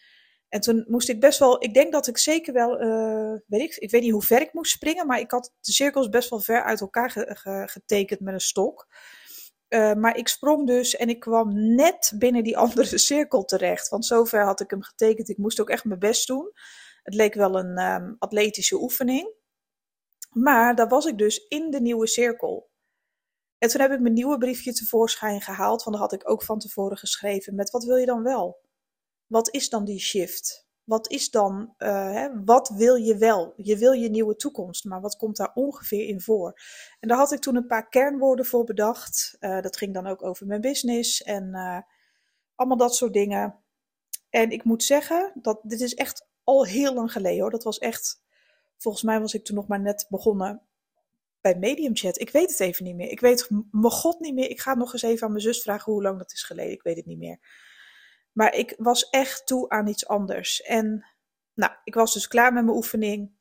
En 0.49 0.61
toen 0.61 0.85
moest 0.87 1.09
ik 1.09 1.19
best 1.19 1.39
wel, 1.39 1.63
ik 1.63 1.73
denk 1.73 1.91
dat 1.91 2.07
ik 2.07 2.17
zeker 2.17 2.53
wel, 2.53 2.81
uh, 2.81 3.39
weet 3.47 3.61
ik, 3.61 3.75
ik 3.75 3.91
weet 3.91 4.01
niet 4.01 4.11
hoe 4.11 4.21
ver 4.21 4.41
ik 4.41 4.53
moest 4.53 4.71
springen. 4.71 5.07
Maar 5.07 5.19
ik 5.19 5.31
had 5.31 5.53
de 5.61 5.71
cirkels 5.71 6.09
best 6.09 6.29
wel 6.29 6.39
ver 6.39 6.63
uit 6.63 6.81
elkaar 6.81 7.11
getekend 7.69 8.19
met 8.19 8.33
een 8.33 8.39
stok. 8.39 8.87
Uh, 9.73 9.93
maar 9.93 10.17
ik 10.17 10.27
sprong 10.27 10.67
dus 10.67 10.95
en 10.95 11.09
ik 11.09 11.19
kwam 11.19 11.75
net 11.75 12.13
binnen 12.15 12.43
die 12.43 12.57
andere 12.63 12.97
cirkel 12.97 13.45
terecht. 13.45 13.89
Want 13.89 14.05
zover 14.05 14.43
had 14.45 14.59
ik 14.59 14.69
hem 14.69 14.81
getekend. 14.81 15.29
Ik 15.29 15.37
moest 15.37 15.61
ook 15.61 15.69
echt 15.69 15.85
mijn 15.85 15.99
best 15.99 16.27
doen. 16.27 16.51
Het 17.03 17.13
leek 17.13 17.33
wel 17.33 17.59
een 17.59 17.79
um, 17.79 18.15
atletische 18.19 18.81
oefening. 18.81 19.33
Maar 20.29 20.75
daar 20.75 20.87
was 20.87 21.05
ik 21.05 21.17
dus 21.17 21.47
in 21.47 21.71
de 21.71 21.81
nieuwe 21.81 22.07
cirkel. 22.07 22.69
En 23.57 23.69
toen 23.69 23.81
heb 23.81 23.91
ik 23.91 23.99
mijn 23.99 24.13
nieuwe 24.13 24.37
briefje 24.37 24.73
tevoorschijn 24.73 25.41
gehaald, 25.41 25.83
want 25.83 25.97
dat 25.97 26.09
had 26.09 26.21
ik 26.21 26.29
ook 26.29 26.43
van 26.43 26.59
tevoren 26.59 26.97
geschreven. 26.97 27.55
Met 27.55 27.69
wat 27.69 27.83
wil 27.83 27.95
je 27.95 28.05
dan 28.05 28.23
wel? 28.23 28.61
Wat 29.27 29.53
is 29.53 29.69
dan 29.69 29.85
die 29.85 29.99
shift? 29.99 30.69
Wat 30.91 31.09
is 31.09 31.29
dan, 31.29 31.73
uh, 31.77 31.89
hè, 32.11 32.43
wat 32.43 32.69
wil 32.69 32.95
je 32.95 33.17
wel? 33.17 33.53
Je 33.55 33.77
wil 33.77 33.91
je 33.91 34.09
nieuwe 34.09 34.35
toekomst, 34.35 34.85
maar 34.85 35.01
wat 35.01 35.17
komt 35.17 35.37
daar 35.37 35.51
ongeveer 35.53 36.07
in 36.07 36.21
voor? 36.21 36.59
En 36.99 37.07
daar 37.07 37.17
had 37.17 37.31
ik 37.31 37.39
toen 37.39 37.55
een 37.55 37.67
paar 37.67 37.89
kernwoorden 37.89 38.45
voor 38.45 38.63
bedacht. 38.63 39.37
Uh, 39.39 39.61
dat 39.61 39.77
ging 39.77 39.93
dan 39.93 40.07
ook 40.07 40.23
over 40.23 40.47
mijn 40.47 40.61
business 40.61 41.23
en 41.23 41.47
uh, 41.53 41.79
allemaal 42.55 42.77
dat 42.77 42.95
soort 42.95 43.13
dingen. 43.13 43.55
En 44.29 44.51
ik 44.51 44.63
moet 44.63 44.83
zeggen, 44.83 45.31
dat 45.35 45.59
dit 45.63 45.81
is 45.81 45.93
echt 45.93 46.27
al 46.43 46.65
heel 46.65 46.93
lang 46.93 47.11
geleden 47.11 47.41
hoor. 47.41 47.51
Dat 47.51 47.63
was 47.63 47.79
echt, 47.79 48.23
volgens 48.77 49.03
mij 49.03 49.19
was 49.19 49.33
ik 49.33 49.43
toen 49.45 49.55
nog 49.55 49.67
maar 49.67 49.81
net 49.81 50.05
begonnen 50.09 50.61
bij 51.41 51.55
Medium 51.55 51.95
Chat. 51.95 52.19
Ik 52.19 52.29
weet 52.29 52.49
het 52.49 52.59
even 52.59 52.85
niet 52.85 52.95
meer. 52.95 53.09
Ik 53.09 53.19
weet 53.19 53.49
mijn 53.49 53.93
god 53.93 54.19
niet 54.19 54.33
meer. 54.33 54.49
Ik 54.49 54.61
ga 54.61 54.73
nog 54.73 54.93
eens 54.93 55.01
even 55.01 55.25
aan 55.25 55.31
mijn 55.31 55.43
zus 55.43 55.61
vragen 55.61 55.91
hoe 55.91 56.01
lang 56.01 56.17
dat 56.17 56.33
is 56.33 56.43
geleden. 56.43 56.73
Ik 56.73 56.83
weet 56.83 56.97
het 56.97 57.05
niet 57.05 57.17
meer. 57.17 57.39
Maar 58.31 58.55
ik 58.55 58.75
was 58.77 59.09
echt 59.09 59.47
toe 59.47 59.69
aan 59.69 59.87
iets 59.87 60.07
anders. 60.07 60.61
En 60.61 61.05
nou, 61.53 61.71
ik 61.83 61.93
was 61.93 62.13
dus 62.13 62.27
klaar 62.27 62.53
met 62.53 62.63
mijn 62.63 62.75
oefening. 62.75 63.31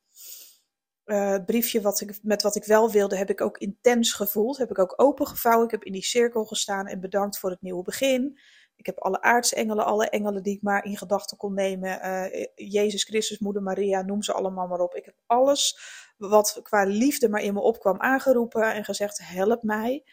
Uh, 1.05 1.31
het 1.31 1.47
briefje 1.47 1.81
wat 1.81 2.01
ik, 2.01 2.19
met 2.23 2.43
wat 2.43 2.57
ik 2.57 2.65
wel 2.65 2.91
wilde, 2.91 3.17
heb 3.17 3.31
ik 3.31 3.41
ook 3.41 3.59
intens 3.59 4.13
gevoeld. 4.13 4.59
Heb 4.59 4.71
ik 4.71 4.79
ook 4.79 4.95
opengevouwen. 4.97 5.65
Ik 5.65 5.71
heb 5.71 5.85
in 5.85 5.93
die 5.93 6.05
cirkel 6.05 6.45
gestaan 6.45 6.87
en 6.87 7.01
bedankt 7.01 7.39
voor 7.39 7.51
het 7.51 7.63
nieuwe 7.63 7.83
begin. 7.83 8.39
Ik 8.77 8.87
heb 8.87 8.99
alle 8.99 9.23
aartsengelen, 9.23 9.85
alle 9.85 10.09
engelen 10.09 10.43
die 10.43 10.55
ik 10.55 10.63
maar 10.63 10.85
in 10.85 10.97
gedachten 10.97 11.37
kon 11.37 11.55
nemen. 11.55 12.01
Uh, 12.05 12.47
Jezus 12.55 13.05
Christus, 13.05 13.39
Moeder 13.39 13.63
Maria, 13.63 14.03
noem 14.03 14.23
ze 14.23 14.33
allemaal 14.33 14.67
maar 14.67 14.81
op. 14.81 14.95
Ik 14.95 15.05
heb 15.05 15.15
alles 15.27 15.79
wat 16.17 16.61
qua 16.63 16.85
liefde 16.85 17.29
maar 17.29 17.43
in 17.43 17.55
me 17.55 17.61
opkwam 17.61 18.01
aangeroepen 18.01 18.75
en 18.75 18.85
gezegd: 18.85 19.21
help 19.23 19.63
mij 19.63 20.05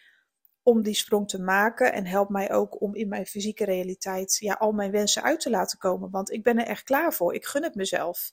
om 0.67 0.83
die 0.83 0.93
sprong 0.93 1.27
te 1.27 1.41
maken 1.41 1.93
en 1.93 2.05
help 2.05 2.29
mij 2.29 2.51
ook 2.51 2.81
om 2.81 2.95
in 2.95 3.07
mijn 3.07 3.25
fysieke 3.25 3.65
realiteit 3.65 4.37
ja, 4.39 4.53
al 4.53 4.71
mijn 4.71 4.91
wensen 4.91 5.23
uit 5.23 5.39
te 5.39 5.49
laten 5.49 5.77
komen. 5.77 6.09
Want 6.09 6.31
ik 6.31 6.43
ben 6.43 6.57
er 6.57 6.65
echt 6.65 6.83
klaar 6.83 7.13
voor. 7.13 7.33
Ik 7.33 7.45
gun 7.45 7.63
het 7.63 7.75
mezelf. 7.75 8.31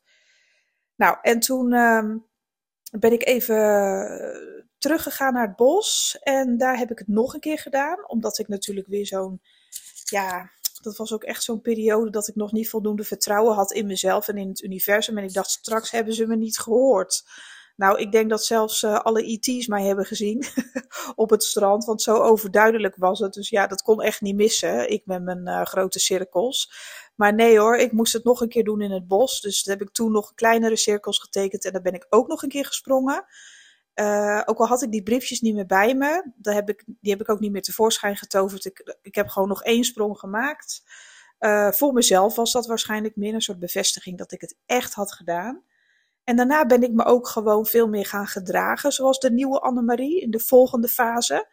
Nou, 0.96 1.16
en 1.22 1.40
toen 1.40 1.72
uh, 1.72 2.14
ben 2.90 3.12
ik 3.12 3.26
even 3.26 3.58
teruggegaan 4.78 5.32
naar 5.32 5.46
het 5.46 5.56
bos. 5.56 6.18
En 6.22 6.58
daar 6.58 6.78
heb 6.78 6.90
ik 6.90 6.98
het 6.98 7.08
nog 7.08 7.34
een 7.34 7.40
keer 7.40 7.58
gedaan. 7.58 8.08
Omdat 8.08 8.38
ik 8.38 8.48
natuurlijk 8.48 8.86
weer 8.86 9.06
zo'n 9.06 9.40
ja, 10.04 10.50
dat 10.82 10.96
was 10.96 11.12
ook 11.12 11.24
echt 11.24 11.42
zo'n 11.42 11.60
periode 11.60 12.10
dat 12.10 12.28
ik 12.28 12.34
nog 12.34 12.52
niet 12.52 12.68
voldoende 12.68 13.04
vertrouwen 13.04 13.54
had 13.54 13.72
in 13.72 13.86
mezelf 13.86 14.28
en 14.28 14.36
in 14.36 14.48
het 14.48 14.62
universum. 14.62 15.18
En 15.18 15.24
ik 15.24 15.32
dacht, 15.32 15.50
straks 15.50 15.90
hebben 15.90 16.14
ze 16.14 16.26
me 16.26 16.36
niet 16.36 16.58
gehoord. 16.58 17.24
Nou, 17.76 17.98
ik 17.98 18.12
denk 18.12 18.30
dat 18.30 18.44
zelfs 18.44 18.82
uh, 18.82 18.98
alle 18.98 19.24
ET's 19.24 19.66
mij 19.66 19.84
hebben 19.84 20.04
gezien 20.04 20.44
op 21.14 21.30
het 21.30 21.42
strand, 21.42 21.84
want 21.84 22.02
zo 22.02 22.16
overduidelijk 22.16 22.96
was 22.96 23.18
het. 23.18 23.32
Dus 23.32 23.48
ja, 23.48 23.66
dat 23.66 23.82
kon 23.82 24.02
echt 24.02 24.20
niet 24.20 24.34
missen. 24.34 24.90
Ik 24.90 25.02
met 25.06 25.22
mijn 25.22 25.48
uh, 25.48 25.62
grote 25.62 25.98
cirkels. 25.98 26.72
Maar 27.14 27.34
nee 27.34 27.58
hoor, 27.58 27.76
ik 27.76 27.92
moest 27.92 28.12
het 28.12 28.24
nog 28.24 28.40
een 28.40 28.48
keer 28.48 28.64
doen 28.64 28.80
in 28.80 28.90
het 28.90 29.08
bos. 29.08 29.40
Dus 29.40 29.62
dat 29.62 29.78
heb 29.78 29.88
ik 29.88 29.94
toen 29.94 30.12
nog 30.12 30.34
kleinere 30.34 30.76
cirkels 30.76 31.18
getekend 31.18 31.64
en 31.64 31.72
dan 31.72 31.82
ben 31.82 31.94
ik 31.94 32.06
ook 32.10 32.28
nog 32.28 32.42
een 32.42 32.48
keer 32.48 32.64
gesprongen. 32.64 33.24
Uh, 33.94 34.42
ook 34.44 34.58
al 34.58 34.66
had 34.66 34.82
ik 34.82 34.90
die 34.90 35.02
briefjes 35.02 35.40
niet 35.40 35.54
meer 35.54 35.66
bij 35.66 35.94
me, 35.94 36.32
daar 36.36 36.54
heb 36.54 36.68
ik, 36.68 36.84
die 36.86 37.10
heb 37.10 37.20
ik 37.20 37.28
ook 37.28 37.40
niet 37.40 37.52
meer 37.52 37.62
tevoorschijn 37.62 38.16
getoverd. 38.16 38.64
Ik, 38.64 38.96
ik 39.02 39.14
heb 39.14 39.28
gewoon 39.28 39.48
nog 39.48 39.62
één 39.62 39.84
sprong 39.84 40.18
gemaakt. 40.18 40.82
Voor 41.70 41.92
mezelf 41.92 42.34
was 42.34 42.52
dat 42.52 42.66
waarschijnlijk 42.66 43.16
meer 43.16 43.34
een 43.34 43.40
soort 43.40 43.58
bevestiging 43.58 44.18
dat 44.18 44.32
ik 44.32 44.40
het 44.40 44.56
echt 44.66 44.94
had 44.94 45.12
gedaan. 45.12 45.62
En 46.24 46.36
daarna 46.36 46.66
ben 46.66 46.82
ik 46.82 46.92
me 46.92 47.04
ook 47.04 47.28
gewoon 47.28 47.66
veel 47.66 47.88
meer 47.88 48.06
gaan 48.06 48.26
gedragen, 48.26 48.92
zoals 48.92 49.18
de 49.18 49.32
nieuwe 49.32 49.60
Annemarie 49.60 50.20
in 50.20 50.30
de 50.30 50.40
volgende 50.40 50.88
fase. 50.88 51.48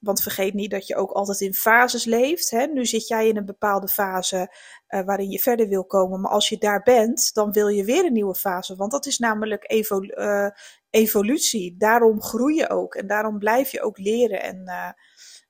Want 0.00 0.22
vergeet 0.22 0.54
niet 0.54 0.70
dat 0.70 0.86
je 0.86 0.96
ook 0.96 1.10
altijd 1.10 1.40
in 1.40 1.54
fases 1.54 2.04
leeft. 2.04 2.50
Hè? 2.50 2.66
Nu 2.66 2.86
zit 2.86 3.08
jij 3.08 3.28
in 3.28 3.36
een 3.36 3.46
bepaalde 3.46 3.88
fase 3.88 4.54
uh, 4.88 5.04
waarin 5.04 5.30
je 5.30 5.38
verder 5.38 5.68
wil 5.68 5.84
komen. 5.84 6.20
Maar 6.20 6.30
als 6.30 6.48
je 6.48 6.58
daar 6.58 6.82
bent, 6.82 7.34
dan 7.34 7.52
wil 7.52 7.68
je 7.68 7.84
weer 7.84 8.04
een 8.04 8.12
nieuwe 8.12 8.34
fase. 8.34 8.76
Want 8.76 8.90
dat 8.90 9.06
is 9.06 9.18
namelijk 9.18 9.72
uh, 9.72 10.48
evolutie. 10.90 11.76
Daarom 11.76 12.22
groei 12.22 12.54
je 12.54 12.70
ook. 12.70 12.94
En 12.94 13.06
daarom 13.06 13.38
blijf 13.38 13.70
je 13.70 13.82
ook 13.82 13.98
leren. 13.98 14.42
En 14.42 14.62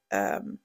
uh, 0.08 0.32
um, 0.34 0.62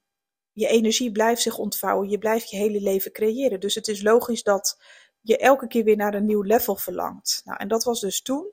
je 0.52 0.68
energie 0.68 1.12
blijft 1.12 1.42
zich 1.42 1.58
ontvouwen. 1.58 2.10
Je 2.10 2.18
blijft 2.18 2.50
je 2.50 2.58
hele 2.58 2.82
leven 2.82 3.12
creëren. 3.12 3.60
Dus 3.60 3.76
het 3.76 3.88
is 3.88 4.02
logisch 4.02 4.44
dat 4.44 4.82
je 5.22 5.38
elke 5.38 5.68
keer 5.68 5.84
weer 5.84 5.96
naar 5.96 6.14
een 6.14 6.26
nieuw 6.26 6.42
level 6.42 6.76
verlangt. 6.76 7.42
Nou, 7.46 7.58
en 7.58 7.68
dat 7.68 7.84
was 7.84 8.00
dus 8.00 8.22
toen. 8.22 8.52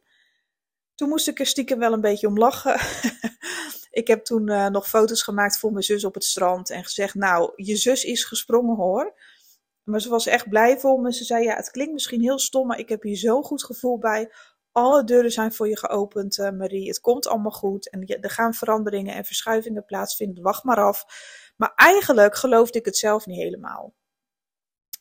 Toen 0.95 1.09
moest 1.09 1.29
ik 1.29 1.39
er 1.41 1.47
stiekem 1.47 1.79
wel 1.79 1.93
een 1.93 2.01
beetje 2.01 2.27
om 2.27 2.39
lachen. 2.39 2.81
ik 4.01 4.07
heb 4.07 4.25
toen 4.25 4.51
uh, 4.51 4.67
nog 4.67 4.89
foto's 4.89 5.23
gemaakt 5.23 5.59
voor 5.59 5.73
mijn 5.73 5.85
zus 5.85 6.05
op 6.05 6.15
het 6.15 6.25
strand 6.25 6.71
en 6.71 6.85
gezegd: 6.85 7.15
Nou, 7.15 7.53
je 7.57 7.77
zus 7.77 8.05
is 8.05 8.25
gesprongen 8.25 8.77
hoor. 8.77 9.15
Maar 9.83 10.01
ze 10.01 10.09
was 10.09 10.27
echt 10.27 10.49
blij 10.49 10.79
voor 10.79 11.01
me. 11.01 11.13
Ze 11.13 11.25
zei: 11.25 11.45
Ja, 11.45 11.55
het 11.55 11.71
klinkt 11.71 11.93
misschien 11.93 12.21
heel 12.21 12.39
stom, 12.39 12.67
maar 12.67 12.79
ik 12.79 12.89
heb 12.89 13.03
hier 13.03 13.17
zo'n 13.17 13.45
goed 13.45 13.65
gevoel 13.65 13.99
bij. 13.99 14.33
Alle 14.73 15.05
deuren 15.05 15.33
zijn 15.33 15.53
voor 15.53 15.69
je 15.69 15.79
geopend, 15.79 16.39
uh, 16.39 16.51
Marie. 16.51 16.89
Het 16.89 17.01
komt 17.01 17.29
allemaal 17.29 17.51
goed. 17.51 17.91
En 17.91 18.07
er 18.07 18.31
gaan 18.31 18.55
veranderingen 18.55 19.15
en 19.15 19.25
verschuivingen 19.25 19.85
plaatsvinden. 19.85 20.43
Wacht 20.43 20.65
maar 20.65 20.83
af. 20.83 21.05
Maar 21.57 21.73
eigenlijk 21.75 22.37
geloofde 22.37 22.79
ik 22.79 22.85
het 22.85 22.97
zelf 22.97 23.27
niet 23.27 23.39
helemaal. 23.39 23.95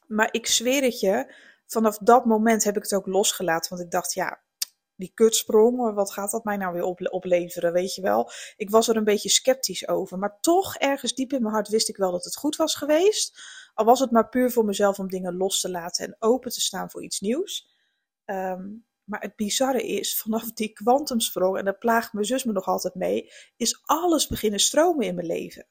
Maar 0.08 0.30
ik 0.32 0.48
zweer 0.48 0.84
het 0.84 1.00
je, 1.00 1.34
vanaf 1.68 1.98
dat 1.98 2.26
moment 2.26 2.64
heb 2.64 2.76
ik 2.78 2.84
het 2.84 2.94
ook 2.94 3.08
losgelaten. 3.08 3.70
Want 3.70 3.82
ik 3.82 3.92
dacht, 3.92 4.14
ja, 4.14 4.42
die 4.96 5.12
kutsprong, 5.14 5.94
wat 5.94 6.12
gaat 6.12 6.32
dat 6.32 6.44
mij 6.44 6.58
nou 6.58 6.74
weer 6.74 7.12
opleveren, 7.12 7.74
weet 7.74 7.96
je 7.96 8.02
wel? 8.02 8.32
Ik 8.56 8.70
was 8.70 8.88
er 8.88 8.96
een 8.96 9.04
beetje 9.04 9.30
sceptisch 9.30 9.88
over. 9.88 10.18
Maar 10.18 10.38
toch, 10.40 10.76
ergens 10.76 11.14
diep 11.14 11.34
in 11.34 11.42
mijn 11.42 11.54
hart 11.54 11.68
wist 11.68 11.90
ik 11.90 11.98
wel 11.98 12.12
dat 12.12 12.24
het 12.24 12.36
goed 12.36 12.56
was 12.56 12.76
geweest. 12.76 13.42
Al 13.74 13.86
was 13.86 14.00
het 14.00 14.12
maar 14.12 14.30
puur 14.30 14.52
voor 14.52 14.66
mezelf 14.66 15.00
om 15.00 15.08
dingen 15.08 15.38
los 15.38 15.62
te 15.62 15.70
laten 15.70 16.06
en 16.06 16.16
open 16.20 16.52
te 16.52 16.62
staan 16.62 16.90
voor 16.90 17.04
iets 17.04 17.20
nieuws. 17.20 17.70
Um, 18.26 18.86
maar 19.04 19.22
het 19.22 19.36
bizarre 19.36 19.88
is, 19.88 20.18
vanaf 20.18 20.52
die 20.52 20.74
kwantumsprong, 20.74 21.58
en 21.58 21.66
daar 21.66 21.78
plaagt 21.78 22.14
mijn 22.14 22.26
zus 22.26 22.44
me 22.44 22.52
nog 22.52 22.66
altijd 22.66 22.96
mee, 22.96 23.32
is 23.58 23.82
alles 23.86 24.28
beginnen 24.28 24.60
stromen 24.60 25.06
in 25.06 25.16
mijn 25.16 25.28
leven. 25.28 25.68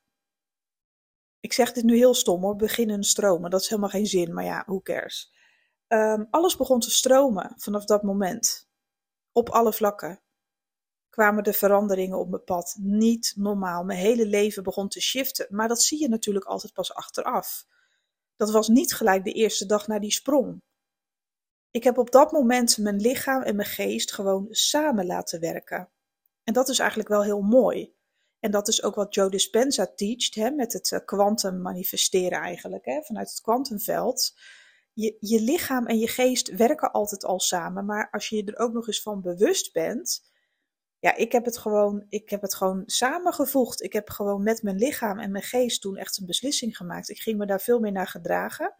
Ik 1.40 1.52
zeg 1.52 1.72
dit 1.72 1.84
nu 1.84 1.96
heel 1.96 2.14
stom 2.14 2.42
hoor, 2.42 2.56
beginnen 2.56 3.02
stromen. 3.02 3.50
Dat 3.50 3.60
is 3.60 3.68
helemaal 3.68 3.90
geen 3.90 4.06
zin, 4.06 4.34
maar 4.34 4.44
ja, 4.44 4.62
who 4.66 4.80
cares. 4.80 5.32
Um, 5.88 6.26
alles 6.30 6.56
begon 6.56 6.80
te 6.80 6.90
stromen 6.90 7.54
vanaf 7.56 7.84
dat 7.84 8.02
moment. 8.02 8.68
Op 9.32 9.48
alle 9.48 9.72
vlakken 9.72 10.20
kwamen 11.10 11.44
de 11.44 11.52
veranderingen 11.52 12.18
op 12.18 12.28
mijn 12.28 12.44
pad. 12.44 12.76
Niet 12.78 13.32
normaal. 13.36 13.84
Mijn 13.84 13.98
hele 13.98 14.26
leven 14.26 14.62
begon 14.62 14.88
te 14.88 15.00
shiften. 15.00 15.46
Maar 15.50 15.68
dat 15.68 15.82
zie 15.82 16.00
je 16.00 16.08
natuurlijk 16.08 16.44
altijd 16.44 16.72
pas 16.72 16.94
achteraf. 16.94 17.66
Dat 18.36 18.50
was 18.50 18.68
niet 18.68 18.94
gelijk 18.94 19.24
de 19.24 19.32
eerste 19.32 19.66
dag 19.66 19.86
na 19.86 19.98
die 19.98 20.12
sprong. 20.12 20.62
Ik 21.70 21.84
heb 21.84 21.98
op 21.98 22.10
dat 22.10 22.32
moment 22.32 22.78
mijn 22.78 23.00
lichaam 23.00 23.42
en 23.42 23.56
mijn 23.56 23.68
geest 23.68 24.12
gewoon 24.12 24.46
samen 24.50 25.06
laten 25.06 25.40
werken. 25.40 25.90
En 26.44 26.52
dat 26.52 26.68
is 26.68 26.78
eigenlijk 26.78 27.08
wel 27.08 27.22
heel 27.22 27.40
mooi. 27.40 27.94
En 28.40 28.50
dat 28.50 28.68
is 28.68 28.82
ook 28.82 28.94
wat 28.94 29.14
Joe 29.14 29.30
Dispenza 29.30 29.86
teacht, 29.94 30.34
hè, 30.34 30.50
met 30.50 30.72
het 30.72 31.02
kwantum 31.04 31.54
uh, 31.54 31.62
manifesteren 31.62 32.38
eigenlijk, 32.38 32.84
hè, 32.84 33.02
vanuit 33.02 33.30
het 33.30 33.40
kwantumveld. 33.40 34.34
Je, 34.96 35.16
je 35.20 35.40
lichaam 35.40 35.86
en 35.86 35.98
je 35.98 36.08
geest 36.08 36.54
werken 36.54 36.92
altijd 36.92 37.24
al 37.24 37.40
samen, 37.40 37.84
maar 37.84 38.10
als 38.10 38.28
je 38.28 38.36
je 38.36 38.44
er 38.44 38.58
ook 38.58 38.72
nog 38.72 38.86
eens 38.86 39.02
van 39.02 39.20
bewust 39.20 39.72
bent, 39.72 40.34
ja, 40.98 41.14
ik 41.14 41.32
heb 41.32 41.44
het 41.44 41.58
gewoon, 41.58 42.06
ik 42.08 42.30
heb 42.30 42.42
het 42.42 42.54
gewoon 42.54 42.82
samengevoegd. 42.86 43.82
Ik 43.82 43.92
heb 43.92 44.10
gewoon 44.10 44.42
met 44.42 44.62
mijn 44.62 44.76
lichaam 44.76 45.18
en 45.18 45.30
mijn 45.30 45.44
geest 45.44 45.80
toen 45.80 45.96
echt 45.96 46.18
een 46.18 46.26
beslissing 46.26 46.76
gemaakt. 46.76 47.08
Ik 47.08 47.18
ging 47.18 47.38
me 47.38 47.46
daar 47.46 47.60
veel 47.60 47.78
meer 47.80 47.92
naar 47.92 48.06
gedragen. 48.06 48.74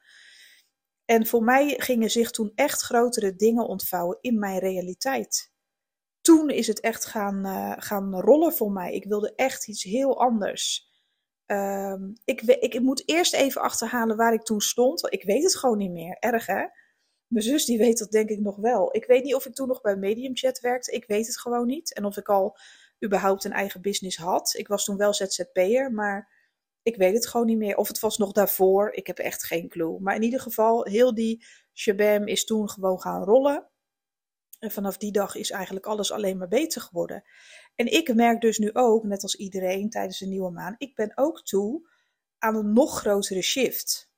En 1.04 1.26
voor 1.26 1.42
mij 1.42 1.74
gingen 1.78 2.10
zich 2.10 2.30
toen 2.30 2.52
echt 2.54 2.80
grotere 2.80 3.36
dingen 3.36 3.66
ontvouwen 3.66 4.18
in 4.20 4.38
mijn 4.38 4.58
realiteit 4.58 5.54
toen 6.26 6.50
is 6.50 6.66
het 6.66 6.80
echt 6.80 7.04
gaan, 7.04 7.46
uh, 7.46 7.72
gaan 7.76 8.20
rollen 8.20 8.52
voor 8.52 8.72
mij. 8.72 8.94
Ik 8.94 9.04
wilde 9.04 9.34
echt 9.34 9.68
iets 9.68 9.82
heel 9.82 10.20
anders. 10.20 10.90
Ik, 12.24 12.40
ik, 12.42 12.74
ik, 12.74 12.80
moet 12.80 13.08
eerst 13.08 13.34
even 13.34 13.60
achterhalen 13.60 14.16
waar 14.16 14.32
ik 14.32 14.42
toen 14.42 14.60
stond. 14.60 15.12
Ik 15.12 15.24
weet 15.24 15.42
het 15.42 15.56
gewoon 15.56 15.78
niet 15.78 15.90
meer. 15.90 16.16
Erg 16.18 16.46
hè? 16.46 16.64
Mijn 17.26 17.44
zus 17.44 17.64
die 17.64 17.78
weet 17.78 17.98
dat 17.98 18.10
denk 18.10 18.28
ik 18.28 18.40
nog 18.40 18.56
wel. 18.56 18.96
Ik 18.96 19.04
weet 19.04 19.24
niet 19.24 19.34
of 19.34 19.46
ik 19.46 19.54
toen 19.54 19.68
nog 19.68 19.80
bij 19.80 19.96
Medium 19.96 20.36
Chat 20.36 20.60
werkte. 20.60 20.92
Ik 20.92 21.04
weet 21.06 21.26
het 21.26 21.38
gewoon 21.38 21.66
niet. 21.66 21.94
En 21.94 22.04
of 22.04 22.16
ik 22.16 22.28
al 22.28 22.58
überhaupt 23.04 23.44
een 23.44 23.52
eigen 23.52 23.80
business 23.80 24.16
had. 24.16 24.54
Ik 24.56 24.68
was 24.68 24.84
toen 24.84 24.96
wel 24.96 25.14
ZZP'er, 25.14 25.92
maar 25.92 26.34
ik 26.82 26.96
weet 26.96 27.14
het 27.14 27.26
gewoon 27.26 27.46
niet 27.46 27.58
meer. 27.58 27.76
Of 27.76 27.88
het 27.88 28.00
was 28.00 28.18
nog 28.18 28.32
daarvoor. 28.32 28.92
Ik 28.92 29.06
heb 29.06 29.18
echt 29.18 29.44
geen 29.44 29.68
clue. 29.68 30.00
Maar 30.00 30.14
in 30.14 30.22
ieder 30.22 30.40
geval, 30.40 30.84
heel 30.84 31.14
die 31.14 31.44
shabam 31.74 32.26
is 32.26 32.44
toen 32.44 32.70
gewoon 32.70 33.00
gaan 33.00 33.24
rollen. 33.24 33.70
En 34.58 34.70
vanaf 34.70 34.96
die 34.96 35.12
dag 35.12 35.34
is 35.34 35.50
eigenlijk 35.50 35.86
alles 35.86 36.12
alleen 36.12 36.38
maar 36.38 36.48
beter 36.48 36.80
geworden. 36.80 37.24
En 37.76 37.92
ik 37.92 38.14
merk 38.14 38.40
dus 38.40 38.58
nu 38.58 38.70
ook, 38.72 39.04
net 39.04 39.22
als 39.22 39.34
iedereen 39.34 39.90
tijdens 39.90 40.18
de 40.18 40.26
nieuwe 40.26 40.50
maan, 40.50 40.74
ik 40.78 40.94
ben 40.94 41.12
ook 41.14 41.42
toe 41.42 41.88
aan 42.38 42.56
een 42.56 42.72
nog 42.72 42.98
grotere 42.98 43.42
shift. 43.42 44.10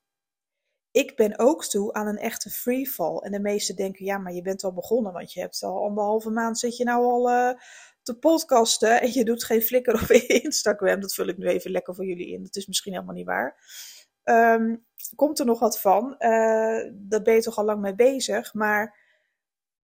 Ik 0.90 1.16
ben 1.16 1.38
ook 1.38 1.64
toe 1.64 1.92
aan 1.92 2.06
een 2.06 2.18
echte 2.18 2.50
freefall. 2.50 3.16
En 3.16 3.32
de 3.32 3.40
meesten 3.40 3.76
denken, 3.76 4.04
ja, 4.04 4.18
maar 4.18 4.32
je 4.32 4.42
bent 4.42 4.64
al 4.64 4.72
begonnen, 4.72 5.12
want 5.12 5.32
je 5.32 5.40
hebt 5.40 5.62
al 5.62 5.84
anderhalve 5.84 6.30
maand 6.30 6.58
zit 6.58 6.76
je 6.76 6.84
nou 6.84 7.04
al 7.04 7.30
uh, 7.30 7.50
te 8.02 8.18
podcasten 8.18 9.00
en 9.00 9.12
je 9.12 9.24
doet 9.24 9.44
geen 9.44 9.62
flikker 9.62 9.94
op 10.02 10.10
Instagram. 10.44 11.00
Dat 11.00 11.14
vul 11.14 11.26
ik 11.26 11.38
nu 11.38 11.46
even 11.46 11.70
lekker 11.70 11.94
voor 11.94 12.06
jullie 12.06 12.32
in. 12.32 12.42
Dat 12.42 12.56
is 12.56 12.66
misschien 12.66 12.92
helemaal 12.92 13.14
niet 13.14 13.26
waar. 13.26 13.56
Um, 14.24 14.86
komt 15.14 15.38
er 15.38 15.46
nog 15.46 15.58
wat 15.58 15.80
van? 15.80 16.14
Uh, 16.18 16.90
daar 16.92 17.22
ben 17.22 17.34
je 17.34 17.42
toch 17.42 17.58
al 17.58 17.64
lang 17.64 17.80
mee 17.80 17.94
bezig, 17.94 18.54
maar 18.54 19.07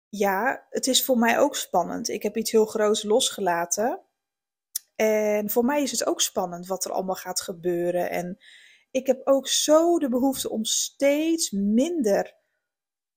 ja, 0.09 0.67
het 0.71 0.87
is 0.87 1.05
voor 1.05 1.19
mij 1.19 1.39
ook 1.39 1.57
spannend. 1.57 2.09
Ik 2.09 2.23
heb 2.23 2.37
iets 2.37 2.51
heel 2.51 2.67
groots 2.67 3.03
losgelaten. 3.03 4.01
En 4.97 5.51
voor 5.51 5.65
mij 5.65 5.83
is 5.83 5.91
het 5.91 6.07
ook 6.07 6.21
spannend 6.21 6.67
wat 6.67 6.85
er 6.85 6.91
allemaal 6.91 7.15
gaat 7.15 7.41
gebeuren. 7.41 8.11
En 8.11 8.39
ik 8.91 9.07
heb 9.07 9.21
ook 9.25 9.49
zo 9.49 9.99
de 9.99 10.09
behoefte 10.09 10.51
om 10.51 10.65
steeds 10.65 11.51
minder, 11.51 12.37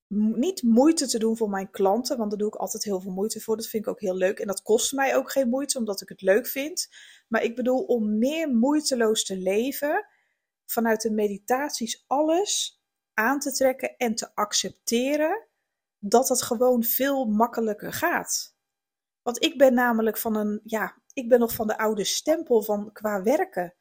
niet 0.08 0.64
moeite 0.64 1.08
te 1.08 1.20
doen 1.20 1.38
voor 1.38 1.50
mijn 1.50 1.72
klanten, 1.72 2.18
want 2.18 2.30
daar 2.30 2.40
doe 2.40 2.48
ik 2.48 2.56
altijd 2.56 2.84
heel 2.84 3.02
veel 3.02 3.12
moeite 3.12 3.42
voor. 3.42 3.58
Dat 3.58 3.68
vind 3.68 3.84
ik 3.84 3.90
ook 3.90 4.02
heel 4.02 4.16
leuk. 4.16 4.40
En 4.40 4.48
dat 4.48 4.62
kost 4.62 4.94
mij 4.94 5.16
ook 5.16 5.32
geen 5.32 5.50
moeite, 5.50 5.78
omdat 5.78 6.02
ik 6.02 6.10
het 6.10 6.22
leuk 6.22 6.48
vind. 6.48 6.90
Maar 7.28 7.44
ik 7.44 7.56
bedoel 7.56 7.84
om 7.84 8.18
meer 8.18 8.50
moeiteloos 8.50 9.26
te 9.26 9.38
leven, 9.38 10.08
vanuit 10.66 11.02
de 11.02 11.12
meditaties 11.12 12.04
alles 12.08 12.82
aan 13.14 13.40
te 13.40 13.52
trekken 13.52 13.98
en 13.98 14.16
te 14.16 14.36
accepteren 14.36 15.50
dat 16.04 16.30
het 16.30 16.42
gewoon 16.42 16.84
veel 16.84 17.26
makkelijker 17.26 17.94
gaat. 17.94 18.56
Want 19.22 19.44
ik 19.44 19.58
ben 19.58 19.74
namelijk 19.74 20.18
van 20.18 20.36
een, 20.36 20.62
ja, 20.64 21.02
ik 21.14 21.30
ben 21.30 21.40
nog 21.40 21.54
van 21.54 21.68
de 21.68 21.78
oude 21.78 22.04
stempel 22.04 22.64
van 22.64 22.92
qua 22.92 23.24
werken. 23.24 23.74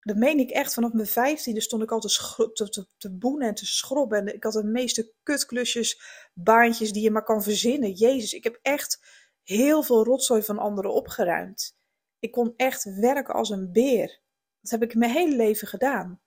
Dat 0.00 0.16
meen 0.16 0.38
ik 0.38 0.50
echt. 0.50 0.74
Vanaf 0.74 0.92
mijn 0.92 1.06
vijftiende 1.06 1.60
stond 1.60 1.82
ik 1.82 1.90
altijd 1.90 2.14
te, 2.54 2.68
te, 2.68 2.86
te 2.96 3.16
boenen 3.18 3.48
en 3.48 3.54
te 3.54 3.66
schrobben. 3.66 4.18
En 4.18 4.34
ik 4.34 4.44
had 4.44 4.52
de 4.52 4.64
meeste 4.64 5.12
kutklusjes, 5.22 6.02
baantjes 6.34 6.92
die 6.92 7.02
je 7.02 7.10
maar 7.10 7.24
kan 7.24 7.42
verzinnen. 7.42 7.92
Jezus, 7.92 8.32
ik 8.32 8.44
heb 8.44 8.58
echt 8.62 9.00
heel 9.42 9.82
veel 9.82 10.04
rotzooi 10.04 10.42
van 10.42 10.58
anderen 10.58 10.92
opgeruimd. 10.92 11.76
Ik 12.18 12.32
kon 12.32 12.54
echt 12.56 12.84
werken 12.84 13.34
als 13.34 13.50
een 13.50 13.72
beer. 13.72 14.20
Dat 14.60 14.70
heb 14.70 14.82
ik 14.82 14.94
mijn 14.94 15.12
hele 15.12 15.36
leven 15.36 15.68
gedaan. 15.68 16.20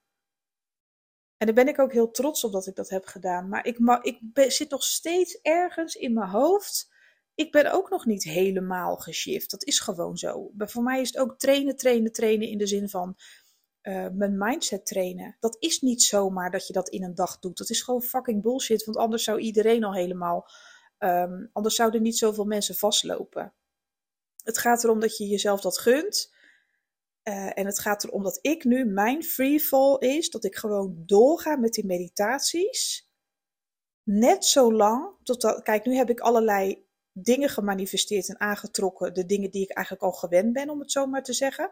En 1.42 1.48
daar 1.48 1.64
ben 1.64 1.74
ik 1.74 1.78
ook 1.78 1.92
heel 1.92 2.10
trots 2.10 2.44
op 2.44 2.52
dat 2.52 2.66
ik 2.66 2.74
dat 2.74 2.88
heb 2.88 3.06
gedaan. 3.06 3.48
Maar 3.48 3.66
ik, 3.66 3.78
ik 4.02 4.20
zit 4.52 4.70
nog 4.70 4.84
steeds 4.84 5.40
ergens 5.40 5.94
in 5.94 6.12
mijn 6.12 6.28
hoofd. 6.28 6.92
Ik 7.34 7.52
ben 7.52 7.72
ook 7.72 7.90
nog 7.90 8.06
niet 8.06 8.24
helemaal 8.24 8.96
geshift. 8.96 9.50
Dat 9.50 9.64
is 9.64 9.80
gewoon 9.80 10.16
zo. 10.16 10.50
Maar 10.56 10.70
voor 10.70 10.82
mij 10.82 11.00
is 11.00 11.08
het 11.08 11.18
ook 11.18 11.38
trainen, 11.38 11.76
trainen, 11.76 12.12
trainen 12.12 12.48
in 12.48 12.58
de 12.58 12.66
zin 12.66 12.88
van 12.88 13.16
uh, 13.82 14.06
mijn 14.12 14.38
mindset 14.38 14.86
trainen. 14.86 15.36
Dat 15.40 15.56
is 15.58 15.80
niet 15.80 16.02
zomaar 16.02 16.50
dat 16.50 16.66
je 16.66 16.72
dat 16.72 16.88
in 16.88 17.04
een 17.04 17.14
dag 17.14 17.38
doet. 17.38 17.58
Dat 17.58 17.70
is 17.70 17.82
gewoon 17.82 18.02
fucking 18.02 18.42
bullshit. 18.42 18.84
Want 18.84 18.96
anders 18.96 19.24
zou 19.24 19.40
iedereen 19.40 19.84
al 19.84 19.94
helemaal 19.94 20.50
Um, 20.98 21.50
anders 21.52 21.74
zouden 21.74 22.02
niet 22.02 22.18
zoveel 22.18 22.44
mensen 22.44 22.74
vastlopen. 22.74 23.54
Het 24.42 24.58
gaat 24.58 24.84
erom 24.84 25.00
dat 25.00 25.16
je 25.16 25.26
jezelf 25.26 25.60
dat 25.60 25.78
gunt. 25.78 26.34
Uh, 27.24 27.58
en 27.58 27.66
het 27.66 27.78
gaat 27.78 28.04
erom 28.04 28.22
dat 28.22 28.38
ik 28.40 28.64
nu, 28.64 28.84
mijn 28.84 29.22
freefall 29.22 29.96
is, 29.98 30.30
dat 30.30 30.44
ik 30.44 30.56
gewoon 30.56 31.02
doorga 31.06 31.56
met 31.56 31.72
die 31.72 31.86
meditaties. 31.86 33.10
Net 34.02 34.44
zo 34.44 34.72
lang, 34.72 35.16
totdat, 35.22 35.62
kijk, 35.62 35.84
nu 35.84 35.96
heb 35.96 36.10
ik 36.10 36.20
allerlei 36.20 36.86
dingen 37.12 37.48
gemanifesteerd 37.48 38.28
en 38.28 38.40
aangetrokken. 38.40 39.14
De 39.14 39.26
dingen 39.26 39.50
die 39.50 39.62
ik 39.62 39.70
eigenlijk 39.70 40.06
al 40.06 40.12
gewend 40.12 40.52
ben, 40.52 40.70
om 40.70 40.80
het 40.80 40.92
zo 40.92 41.06
maar 41.06 41.22
te 41.22 41.32
zeggen. 41.32 41.70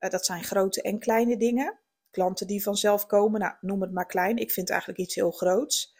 Uh, 0.00 0.10
dat 0.10 0.26
zijn 0.26 0.44
grote 0.44 0.82
en 0.82 0.98
kleine 0.98 1.36
dingen. 1.36 1.78
Klanten 2.10 2.46
die 2.46 2.62
vanzelf 2.62 3.06
komen, 3.06 3.40
nou, 3.40 3.54
noem 3.60 3.80
het 3.80 3.92
maar 3.92 4.06
klein. 4.06 4.36
Ik 4.36 4.50
vind 4.50 4.70
eigenlijk 4.70 5.00
iets 5.00 5.14
heel 5.14 5.30
groots. 5.30 5.96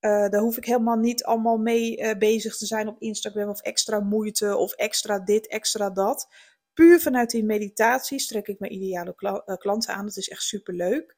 Uh, 0.00 0.28
daar 0.28 0.40
hoef 0.40 0.56
ik 0.56 0.64
helemaal 0.64 0.96
niet 0.96 1.24
allemaal 1.24 1.58
mee 1.58 2.16
bezig 2.16 2.56
te 2.56 2.66
zijn 2.66 2.88
op 2.88 3.00
Instagram 3.00 3.48
of 3.48 3.60
extra 3.60 4.00
moeite 4.00 4.56
of 4.56 4.72
extra 4.72 5.18
dit, 5.18 5.46
extra 5.48 5.90
dat. 5.90 6.28
Puur 6.74 7.00
vanuit 7.00 7.30
die 7.30 7.44
meditaties 7.44 8.26
trek 8.26 8.46
ik 8.46 8.58
mijn 8.58 8.72
ideale 8.72 9.14
uh, 9.18 9.56
klanten 9.56 9.94
aan. 9.94 10.06
Dat 10.06 10.16
is 10.16 10.28
echt 10.28 10.42
super 10.42 10.74
leuk. 10.74 11.16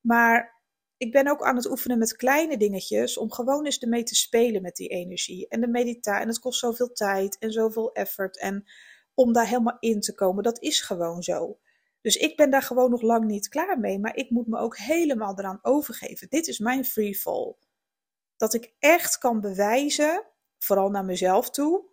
Maar 0.00 0.60
ik 0.96 1.12
ben 1.12 1.28
ook 1.28 1.42
aan 1.42 1.56
het 1.56 1.70
oefenen 1.70 1.98
met 1.98 2.16
kleine 2.16 2.56
dingetjes 2.56 3.18
om 3.18 3.32
gewoon 3.32 3.64
eens 3.64 3.78
ermee 3.78 4.02
te 4.02 4.14
spelen 4.14 4.62
met 4.62 4.76
die 4.76 4.88
energie. 4.88 5.48
En 5.48 5.60
de 5.60 5.68
meditatie. 5.68 6.22
En 6.22 6.28
het 6.28 6.38
kost 6.38 6.60
zoveel 6.60 6.92
tijd 6.92 7.38
en 7.38 7.52
zoveel 7.52 7.92
effort. 7.92 8.38
En 8.38 8.64
om 9.14 9.32
daar 9.32 9.46
helemaal 9.46 9.76
in 9.80 10.00
te 10.00 10.14
komen, 10.14 10.42
dat 10.42 10.62
is 10.62 10.80
gewoon 10.80 11.22
zo. 11.22 11.58
Dus 12.00 12.16
ik 12.16 12.36
ben 12.36 12.50
daar 12.50 12.62
gewoon 12.62 12.90
nog 12.90 13.02
lang 13.02 13.24
niet 13.24 13.48
klaar 13.48 13.78
mee. 13.78 13.98
Maar 13.98 14.16
ik 14.16 14.30
moet 14.30 14.46
me 14.46 14.58
ook 14.58 14.76
helemaal 14.76 15.38
eraan 15.38 15.58
overgeven. 15.62 16.28
Dit 16.28 16.46
is 16.46 16.58
mijn 16.58 16.84
free 16.84 17.14
fall 17.14 17.54
dat 18.36 18.54
ik 18.54 18.74
echt 18.78 19.18
kan 19.18 19.40
bewijzen, 19.40 20.26
vooral 20.58 20.90
naar 20.90 21.04
mezelf 21.04 21.50
toe. 21.50 21.89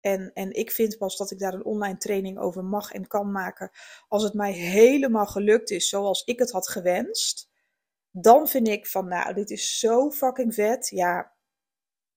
En, 0.00 0.30
en 0.34 0.52
ik 0.52 0.70
vind 0.70 0.98
pas 0.98 1.16
dat 1.16 1.30
ik 1.30 1.38
daar 1.38 1.54
een 1.54 1.64
online 1.64 1.96
training 1.96 2.38
over 2.38 2.64
mag 2.64 2.92
en 2.92 3.06
kan 3.06 3.32
maken 3.32 3.70
als 4.08 4.22
het 4.22 4.34
mij 4.34 4.52
helemaal 4.52 5.26
gelukt 5.26 5.70
is 5.70 5.88
zoals 5.88 6.24
ik 6.24 6.38
het 6.38 6.50
had 6.50 6.68
gewenst. 6.68 7.50
Dan 8.10 8.48
vind 8.48 8.68
ik 8.68 8.86
van, 8.86 9.08
nou, 9.08 9.34
dit 9.34 9.50
is 9.50 9.78
zo 9.78 10.10
fucking 10.10 10.54
vet. 10.54 10.88
Ja, 10.88 11.32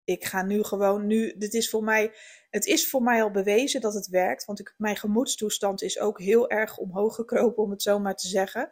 ik 0.04 0.26
ga 0.26 0.44
nu 0.44 0.64
gewoon, 0.64 1.08
nu, 1.08 1.38
dit 1.38 1.54
is 1.54 1.70
voor 1.70 1.84
mij, 1.84 2.14
het 2.50 2.66
is 2.66 2.90
voor 2.90 3.02
mij 3.02 3.24
al 3.24 3.32
bewezen 3.32 3.82
dat 3.82 3.94
het 3.94 4.08
werkt. 4.08 4.46
Want 4.46 4.60
ik, 4.60 4.74
mijn 4.78 4.98
gemoedstoestand 4.98 5.82
is 5.82 6.00
ook 6.00 6.20
heel 6.20 6.50
erg 6.50 6.78
omhoog 6.78 7.16
gekropen, 7.16 7.64
om 7.64 7.72
het 7.72 7.82
zo 7.82 8.00
maar 8.00 8.16
te 8.16 8.28
zeggen. 8.28 8.70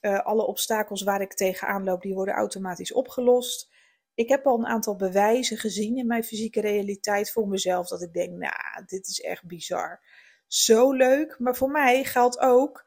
Uh, 0.00 0.18
alle 0.18 0.46
obstakels 0.46 1.02
waar 1.02 1.20
ik 1.20 1.34
tegenaan 1.34 1.84
loop, 1.84 2.02
die 2.02 2.14
worden 2.14 2.34
automatisch 2.34 2.92
opgelost 2.92 3.72
ik 4.14 4.28
heb 4.28 4.46
al 4.46 4.58
een 4.58 4.66
aantal 4.66 4.96
bewijzen 4.96 5.56
gezien 5.56 5.96
in 5.96 6.06
mijn 6.06 6.24
fysieke 6.24 6.60
realiteit 6.60 7.30
voor 7.30 7.48
mezelf. 7.48 7.88
Dat 7.88 8.02
ik 8.02 8.12
denk, 8.12 8.30
nou, 8.30 8.84
dit 8.86 9.06
is 9.06 9.20
echt 9.20 9.46
bizar. 9.46 10.00
Zo 10.46 10.92
leuk. 10.92 11.38
Maar 11.38 11.56
voor 11.56 11.70
mij 11.70 12.04
geldt 12.04 12.38
ook. 12.38 12.86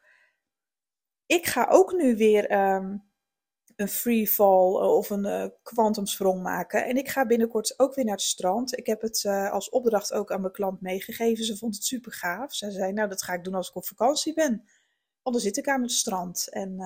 Ik 1.26 1.46
ga 1.46 1.66
ook 1.70 1.92
nu 1.92 2.16
weer 2.16 2.74
um, 2.74 3.08
een 3.76 3.88
free 3.88 4.28
fall 4.28 4.74
eh, 4.74 4.94
of 4.96 5.10
een 5.10 5.24
uh, 5.24 5.46
kwantumsprong 5.62 6.42
maken. 6.42 6.84
En 6.84 6.96
ik 6.96 7.08
ga 7.08 7.26
binnenkort 7.26 7.78
ook 7.78 7.94
weer 7.94 8.04
naar 8.04 8.14
het 8.14 8.22
strand. 8.22 8.78
Ik 8.78 8.86
heb 8.86 9.00
het 9.00 9.24
uh, 9.24 9.50
als 9.50 9.68
opdracht 9.68 10.12
ook 10.12 10.32
aan 10.32 10.40
mijn 10.40 10.52
klant 10.52 10.80
meegegeven. 10.80 11.44
Ze 11.44 11.56
vond 11.56 11.74
het 11.74 11.84
super 11.84 12.12
gaaf. 12.12 12.54
Ze 12.54 12.70
zei, 12.70 12.92
nou, 12.92 13.08
dat 13.08 13.22
ga 13.22 13.32
ik 13.32 13.44
doen 13.44 13.54
als 13.54 13.68
ik 13.68 13.76
op 13.76 13.86
vakantie 13.86 14.34
ben. 14.34 14.68
Dan 15.22 15.40
zit 15.40 15.56
ik 15.56 15.68
aan 15.68 15.82
het 15.82 15.92
strand. 15.92 16.48
En 16.50 16.76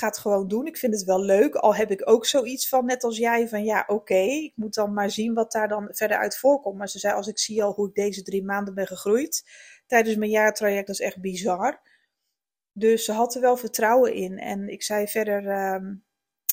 ga 0.00 0.06
het 0.06 0.18
gewoon 0.18 0.48
doen. 0.48 0.66
Ik 0.66 0.76
vind 0.76 0.94
het 0.94 1.04
wel 1.04 1.20
leuk. 1.20 1.54
Al 1.54 1.74
heb 1.74 1.90
ik 1.90 2.08
ook 2.08 2.26
zoiets 2.26 2.68
van, 2.68 2.84
net 2.84 3.04
als 3.04 3.16
jij, 3.16 3.48
van 3.48 3.64
ja, 3.64 3.84
oké, 3.86 4.14
ik 4.14 4.52
moet 4.54 4.74
dan 4.74 4.92
maar 4.92 5.10
zien 5.10 5.34
wat 5.34 5.52
daar 5.52 5.68
dan 5.68 5.88
verder 5.90 6.16
uit 6.16 6.38
voorkomt. 6.38 6.78
Maar 6.78 6.88
ze 6.88 6.98
zei, 6.98 7.14
als 7.14 7.26
ik 7.26 7.38
zie 7.38 7.62
al 7.62 7.72
hoe 7.72 7.88
ik 7.88 7.94
deze 7.94 8.22
drie 8.22 8.44
maanden 8.44 8.74
ben 8.74 8.86
gegroeid 8.86 9.44
tijdens 9.86 10.16
mijn 10.16 10.30
jaartraject, 10.30 10.86
dat 10.86 10.98
is 10.98 11.06
echt 11.06 11.20
bizar. 11.20 11.80
Dus 12.72 13.04
ze 13.04 13.12
had 13.12 13.34
er 13.34 13.40
wel 13.40 13.56
vertrouwen 13.56 14.14
in. 14.14 14.38
En 14.38 14.68
ik 14.68 14.82
zei 14.82 15.08
verder, 15.08 15.72
um, 15.74 16.04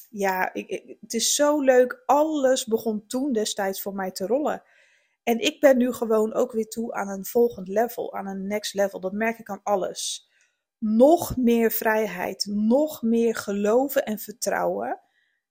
ja, 0.10 0.54
ik, 0.54 0.98
het 1.01 1.13
is 1.13 1.36
zo 1.36 1.62
leuk. 1.62 2.04
Alles 2.06 2.66
begon 2.66 3.08
toen 3.08 3.34
destijds 3.34 3.82
voor 3.82 3.94
mij 3.94 4.12
te 4.12 4.25
rollen. 4.25 4.63
En 5.24 5.39
ik 5.39 5.60
ben 5.60 5.77
nu 5.77 5.93
gewoon 5.93 6.34
ook 6.34 6.52
weer 6.52 6.67
toe 6.67 6.93
aan 6.93 7.10
een 7.10 7.26
volgend 7.26 7.67
level, 7.67 8.13
aan 8.13 8.28
een 8.28 8.48
next 8.48 8.74
level. 8.74 9.00
Dat 9.00 9.12
merk 9.12 9.39
ik 9.39 9.50
aan 9.50 9.63
alles 9.63 10.27
nog 10.80 11.38
meer 11.38 11.72
vrijheid, 11.72 12.46
nog 12.50 13.02
meer 13.02 13.36
geloven 13.36 14.06
en 14.06 14.20
vertrouwen 14.20 15.02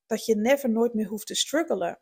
dat 0.07 0.25
je 0.25 0.37
never 0.37 0.71
nooit 0.71 0.95
meer 0.95 1.07
hoeft 1.07 1.27
te 1.27 1.35
struggelen. 1.35 2.01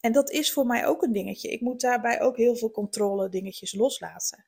En 0.00 0.12
dat 0.12 0.30
is 0.30 0.52
voor 0.52 0.66
mij 0.66 0.86
ook 0.86 1.02
een 1.02 1.12
dingetje. 1.12 1.48
Ik 1.48 1.60
moet 1.60 1.80
daarbij 1.80 2.20
ook 2.20 2.36
heel 2.36 2.56
veel 2.56 2.70
controle 2.70 3.28
dingetjes 3.28 3.74
loslaten. 3.74 4.46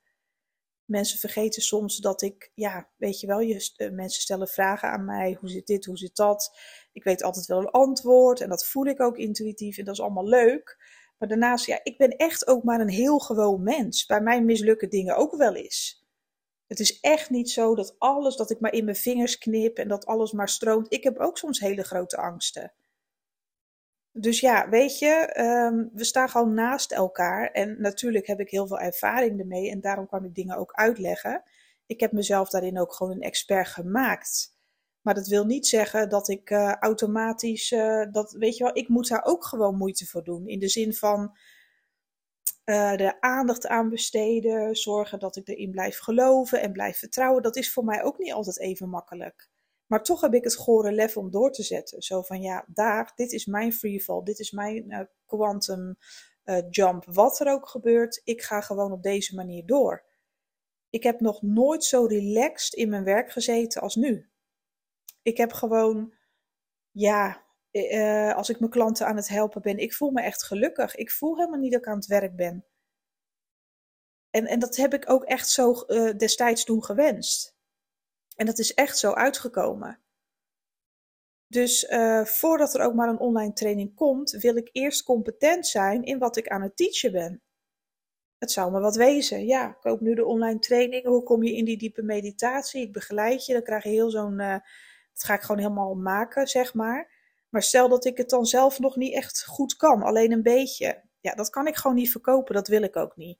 Mensen 0.85 1.19
vergeten 1.19 1.61
soms 1.61 1.97
dat 1.97 2.21
ik, 2.21 2.51
ja, 2.53 2.89
weet 2.97 3.19
je 3.19 3.27
wel, 3.27 3.39
je, 3.39 3.73
uh, 3.77 3.91
mensen 3.91 4.21
stellen 4.21 4.47
vragen 4.47 4.89
aan 4.89 5.05
mij. 5.05 5.37
Hoe 5.39 5.49
zit 5.49 5.67
dit, 5.67 5.85
hoe 5.85 5.97
zit 5.97 6.15
dat? 6.15 6.59
Ik 6.91 7.03
weet 7.03 7.23
altijd 7.23 7.45
wel 7.45 7.59
een 7.59 7.69
antwoord 7.69 8.41
en 8.41 8.49
dat 8.49 8.65
voel 8.65 8.85
ik 8.85 9.01
ook 9.01 9.17
intuïtief 9.17 9.77
en 9.77 9.85
dat 9.85 9.93
is 9.93 10.01
allemaal 10.01 10.27
leuk. 10.27 10.77
Maar 11.17 11.27
daarnaast, 11.27 11.65
ja, 11.65 11.79
ik 11.83 11.97
ben 11.97 12.09
echt 12.09 12.47
ook 12.47 12.63
maar 12.63 12.79
een 12.79 12.89
heel 12.89 13.19
gewoon 13.19 13.63
mens. 13.63 14.05
Bij 14.05 14.21
mij 14.21 14.43
mislukken 14.43 14.89
dingen 14.89 15.15
ook 15.15 15.35
wel 15.35 15.55
eens. 15.55 16.04
Het 16.67 16.79
is 16.79 16.99
echt 16.99 17.29
niet 17.29 17.49
zo 17.49 17.75
dat 17.75 17.95
alles, 17.97 18.35
dat 18.35 18.49
ik 18.49 18.59
maar 18.59 18.73
in 18.73 18.83
mijn 18.83 18.95
vingers 18.95 19.37
knip 19.37 19.77
en 19.77 19.87
dat 19.87 20.05
alles 20.05 20.31
maar 20.31 20.49
stroomt. 20.49 20.93
Ik 20.93 21.03
heb 21.03 21.17
ook 21.17 21.37
soms 21.37 21.59
hele 21.59 21.83
grote 21.83 22.17
angsten. 22.17 22.73
Dus 24.11 24.39
ja, 24.39 24.69
weet 24.69 24.99
je, 24.99 25.39
um, 25.39 25.89
we 25.93 26.03
staan 26.03 26.29
gewoon 26.29 26.53
naast 26.53 26.91
elkaar. 26.91 27.51
En 27.51 27.81
natuurlijk 27.81 28.27
heb 28.27 28.39
ik 28.39 28.49
heel 28.49 28.67
veel 28.67 28.79
ervaring 28.79 29.39
ermee 29.39 29.69
en 29.69 29.81
daarom 29.81 30.07
kan 30.07 30.23
ik 30.23 30.35
dingen 30.35 30.57
ook 30.57 30.71
uitleggen. 30.71 31.43
Ik 31.85 31.99
heb 31.99 32.11
mezelf 32.11 32.49
daarin 32.49 32.79
ook 32.79 32.93
gewoon 32.93 33.13
een 33.13 33.21
expert 33.21 33.67
gemaakt. 33.67 34.53
Maar 35.01 35.13
dat 35.13 35.27
wil 35.27 35.45
niet 35.45 35.67
zeggen 35.67 36.09
dat 36.09 36.29
ik 36.29 36.49
uh, 36.49 36.73
automatisch, 36.73 37.71
uh, 37.71 38.05
dat, 38.11 38.31
weet 38.31 38.57
je 38.57 38.63
wel, 38.63 38.77
ik 38.77 38.87
moet 38.87 39.07
daar 39.07 39.25
ook 39.25 39.45
gewoon 39.45 39.77
moeite 39.77 40.05
voor 40.05 40.23
doen. 40.23 40.47
In 40.47 40.59
de 40.59 40.69
zin 40.69 40.93
van, 40.93 41.37
uh, 42.65 42.95
de 42.95 43.21
aandacht 43.21 43.67
aan 43.67 43.89
besteden, 43.89 44.75
zorgen 44.75 45.19
dat 45.19 45.35
ik 45.35 45.47
erin 45.47 45.71
blijf 45.71 45.99
geloven 45.99 46.61
en 46.61 46.71
blijf 46.71 46.97
vertrouwen. 46.97 47.43
Dat 47.43 47.55
is 47.55 47.73
voor 47.73 47.83
mij 47.83 48.03
ook 48.03 48.17
niet 48.17 48.33
altijd 48.33 48.59
even 48.59 48.89
makkelijk. 48.89 49.49
Maar 49.85 50.03
toch 50.03 50.21
heb 50.21 50.33
ik 50.33 50.43
het 50.43 50.55
gore 50.55 50.91
lef 50.91 51.17
om 51.17 51.31
door 51.31 51.51
te 51.51 51.63
zetten. 51.63 52.01
Zo 52.01 52.21
van 52.21 52.41
ja, 52.41 52.65
daar, 52.67 53.11
dit 53.15 53.31
is 53.31 53.45
mijn 53.45 53.73
freefall, 53.73 54.23
dit 54.23 54.39
is 54.39 54.51
mijn 54.51 54.91
uh, 54.91 54.99
quantum 55.25 55.97
uh, 56.45 56.57
jump. 56.69 57.05
Wat 57.05 57.39
er 57.39 57.51
ook 57.51 57.67
gebeurt, 57.67 58.21
ik 58.23 58.41
ga 58.41 58.61
gewoon 58.61 58.91
op 58.91 59.03
deze 59.03 59.35
manier 59.35 59.65
door. 59.65 60.05
Ik 60.89 61.03
heb 61.03 61.19
nog 61.19 61.41
nooit 61.41 61.83
zo 61.83 62.05
relaxed 62.05 62.73
in 62.73 62.89
mijn 62.89 63.03
werk 63.03 63.31
gezeten 63.31 63.81
als 63.81 63.95
nu. 63.95 64.29
Ik 65.21 65.37
heb 65.37 65.53
gewoon, 65.53 66.13
ja, 66.91 67.44
uh, 67.75 68.35
als 68.35 68.49
ik 68.49 68.59
mijn 68.59 68.71
klanten 68.71 69.07
aan 69.07 69.15
het 69.15 69.27
helpen 69.27 69.61
ben, 69.61 69.77
ik 69.77 69.93
voel 69.93 70.11
me 70.11 70.21
echt 70.21 70.43
gelukkig. 70.43 70.95
Ik 70.95 71.11
voel 71.11 71.35
helemaal 71.35 71.59
niet 71.59 71.71
dat 71.71 71.81
ik 71.81 71.87
aan 71.87 71.95
het 71.95 72.05
werk 72.05 72.35
ben. 72.35 72.65
En, 74.29 74.45
en 74.45 74.59
dat 74.59 74.75
heb 74.75 74.93
ik 74.93 75.09
ook 75.09 75.23
echt 75.23 75.49
zo 75.49 75.83
uh, 75.87 76.17
destijds 76.17 76.63
toen 76.63 76.83
gewenst. 76.83 77.55
En 78.35 78.45
dat 78.45 78.59
is 78.59 78.73
echt 78.73 78.97
zo 78.97 79.11
uitgekomen. 79.11 79.99
Dus 81.47 81.87
voordat 82.23 82.73
er 82.73 82.81
ook 82.81 82.93
maar 82.93 83.09
een 83.09 83.19
online 83.19 83.53
training 83.53 83.95
komt, 83.95 84.31
wil 84.31 84.55
ik 84.55 84.69
eerst 84.71 85.03
competent 85.03 85.67
zijn 85.67 86.03
in 86.03 86.19
wat 86.19 86.37
ik 86.37 86.47
aan 86.47 86.61
het 86.61 86.77
teachen 86.77 87.11
ben. 87.11 87.43
Het 88.37 88.51
zou 88.51 88.71
me 88.71 88.79
wat 88.79 88.95
wezen. 88.95 89.45
Ja, 89.45 89.71
koop 89.71 90.01
nu 90.01 90.15
de 90.15 90.25
online 90.25 90.59
training. 90.59 91.05
Hoe 91.05 91.23
kom 91.23 91.43
je 91.43 91.55
in 91.55 91.65
die 91.65 91.77
diepe 91.77 92.01
meditatie? 92.01 92.81
Ik 92.81 92.93
begeleid 92.93 93.45
je. 93.45 93.53
Dan 93.53 93.63
krijg 93.63 93.83
je 93.83 93.89
heel 93.89 94.09
zo'n. 94.09 94.37
Dat 94.37 95.23
ga 95.23 95.33
ik 95.33 95.41
gewoon 95.41 95.61
helemaal 95.61 95.95
maken, 95.95 96.47
zeg 96.47 96.73
maar. 96.73 97.14
Maar 97.55 97.63
stel 97.63 97.89
dat 97.89 98.05
ik 98.05 98.17
het 98.17 98.29
dan 98.29 98.45
zelf 98.45 98.79
nog 98.79 98.95
niet 98.95 99.13
echt 99.13 99.45
goed 99.45 99.75
kan, 99.75 100.03
alleen 100.03 100.31
een 100.31 100.43
beetje. 100.43 101.03
Ja, 101.19 101.33
dat 101.33 101.49
kan 101.49 101.67
ik 101.67 101.75
gewoon 101.75 101.95
niet 101.95 102.11
verkopen, 102.11 102.55
dat 102.55 102.67
wil 102.67 102.81
ik 102.81 102.95
ook 102.95 103.15
niet. 103.15 103.39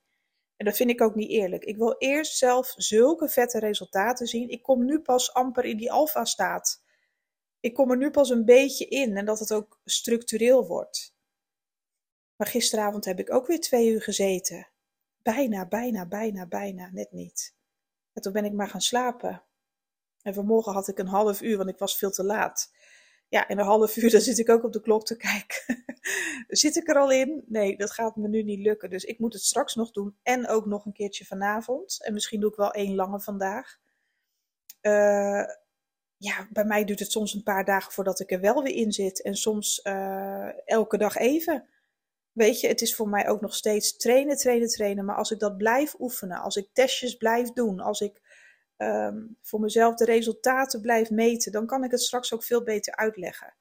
En 0.56 0.64
dat 0.64 0.76
vind 0.76 0.90
ik 0.90 1.00
ook 1.00 1.14
niet 1.14 1.30
eerlijk. 1.30 1.64
Ik 1.64 1.76
wil 1.76 1.94
eerst 1.98 2.36
zelf 2.36 2.74
zulke 2.76 3.28
vette 3.28 3.58
resultaten 3.58 4.26
zien. 4.26 4.48
Ik 4.48 4.62
kom 4.62 4.84
nu 4.84 5.00
pas 5.00 5.34
amper 5.34 5.64
in 5.64 5.76
die 5.76 5.92
alfa 5.92 6.24
staat. 6.24 6.82
Ik 7.60 7.74
kom 7.74 7.90
er 7.90 7.96
nu 7.96 8.10
pas 8.10 8.30
een 8.30 8.44
beetje 8.44 8.86
in 8.86 9.16
en 9.16 9.24
dat 9.24 9.38
het 9.38 9.52
ook 9.52 9.80
structureel 9.84 10.66
wordt. 10.66 11.16
Maar 12.36 12.46
gisteravond 12.46 13.04
heb 13.04 13.18
ik 13.18 13.32
ook 13.32 13.46
weer 13.46 13.60
twee 13.60 13.88
uur 13.88 14.02
gezeten. 14.02 14.68
Bijna, 15.22 15.66
bijna, 15.66 16.06
bijna, 16.06 16.46
bijna, 16.46 16.90
net 16.92 17.12
niet. 17.12 17.54
En 18.12 18.22
toen 18.22 18.32
ben 18.32 18.44
ik 18.44 18.52
maar 18.52 18.68
gaan 18.68 18.80
slapen. 18.80 19.42
En 20.22 20.34
vanmorgen 20.34 20.72
had 20.72 20.88
ik 20.88 20.98
een 20.98 21.06
half 21.06 21.40
uur, 21.40 21.56
want 21.56 21.68
ik 21.68 21.78
was 21.78 21.98
veel 21.98 22.10
te 22.10 22.24
laat. 22.24 22.74
Ja, 23.28 23.48
in 23.48 23.58
een 23.58 23.64
half 23.64 23.96
uur 23.96 24.10
dan 24.10 24.20
zit 24.20 24.38
ik 24.38 24.48
ook 24.48 24.64
op 24.64 24.72
de 24.72 24.80
klok 24.80 25.04
te 25.04 25.16
kijken. 25.16 25.84
zit 26.48 26.76
ik 26.76 26.88
er 26.88 26.96
al 26.96 27.10
in? 27.10 27.44
Nee, 27.46 27.76
dat 27.76 27.90
gaat 27.90 28.16
me 28.16 28.28
nu 28.28 28.42
niet 28.42 28.60
lukken. 28.60 28.90
Dus 28.90 29.04
ik 29.04 29.18
moet 29.18 29.32
het 29.32 29.42
straks 29.42 29.74
nog 29.74 29.90
doen. 29.90 30.16
En 30.22 30.48
ook 30.48 30.66
nog 30.66 30.84
een 30.86 30.92
keertje 30.92 31.24
vanavond. 31.24 32.04
En 32.04 32.12
misschien 32.12 32.40
doe 32.40 32.50
ik 32.50 32.56
wel 32.56 32.72
één 32.72 32.94
lange 32.94 33.20
vandaag. 33.20 33.78
Uh, 34.82 35.44
ja, 36.16 36.48
bij 36.50 36.64
mij 36.64 36.84
duurt 36.84 36.98
het 36.98 37.10
soms 37.10 37.34
een 37.34 37.42
paar 37.42 37.64
dagen 37.64 37.92
voordat 37.92 38.20
ik 38.20 38.30
er 38.30 38.40
wel 38.40 38.62
weer 38.62 38.74
in 38.74 38.92
zit. 38.92 39.22
En 39.22 39.34
soms 39.34 39.80
uh, 39.84 40.68
elke 40.68 40.98
dag 40.98 41.16
even. 41.16 41.68
weet 42.32 42.60
je, 42.60 42.68
het 42.68 42.80
is 42.80 42.94
voor 42.94 43.08
mij 43.08 43.28
ook 43.28 43.40
nog 43.40 43.54
steeds 43.54 43.96
trainen, 43.96 44.36
trainen, 44.36 44.68
trainen. 44.68 45.04
Maar 45.04 45.16
als 45.16 45.30
ik 45.30 45.38
dat 45.38 45.56
blijf 45.56 45.94
oefenen, 45.98 46.40
als 46.40 46.56
ik 46.56 46.68
testjes 46.72 47.16
blijf 47.16 47.52
doen, 47.52 47.80
als 47.80 48.00
ik 48.00 48.20
ehm, 48.76 49.26
voor 49.42 49.60
mezelf 49.60 49.94
de 49.94 50.04
resultaten 50.04 50.80
blijf 50.80 51.10
meten, 51.10 51.52
dan 51.52 51.66
kan 51.66 51.84
ik 51.84 51.90
het 51.90 52.02
straks 52.02 52.34
ook 52.34 52.44
veel 52.44 52.62
beter 52.62 52.96
uitleggen. 52.96 53.54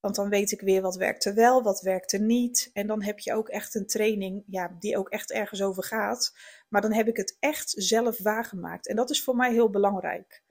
Want 0.00 0.14
dan 0.14 0.28
weet 0.28 0.52
ik 0.52 0.60
weer 0.60 0.82
wat 0.82 0.96
werkt 0.96 1.24
er 1.24 1.34
wel, 1.34 1.62
wat 1.62 1.80
werkt 1.80 2.12
er 2.12 2.20
niet. 2.20 2.70
En 2.72 2.86
dan 2.86 3.02
heb 3.02 3.18
je 3.18 3.34
ook 3.34 3.48
echt 3.48 3.74
een 3.74 3.86
training 3.86 4.42
ja, 4.46 4.76
die 4.78 4.98
ook 4.98 5.08
echt 5.08 5.32
ergens 5.32 5.62
over 5.62 5.84
gaat. 5.84 6.36
Maar 6.68 6.80
dan 6.80 6.92
heb 6.92 7.08
ik 7.08 7.16
het 7.16 7.36
echt 7.40 7.72
zelf 7.76 8.22
waargemaakt. 8.22 8.88
En 8.88 8.96
dat 8.96 9.10
is 9.10 9.24
voor 9.24 9.36
mij 9.36 9.52
heel 9.52 9.70
belangrijk. 9.70 10.42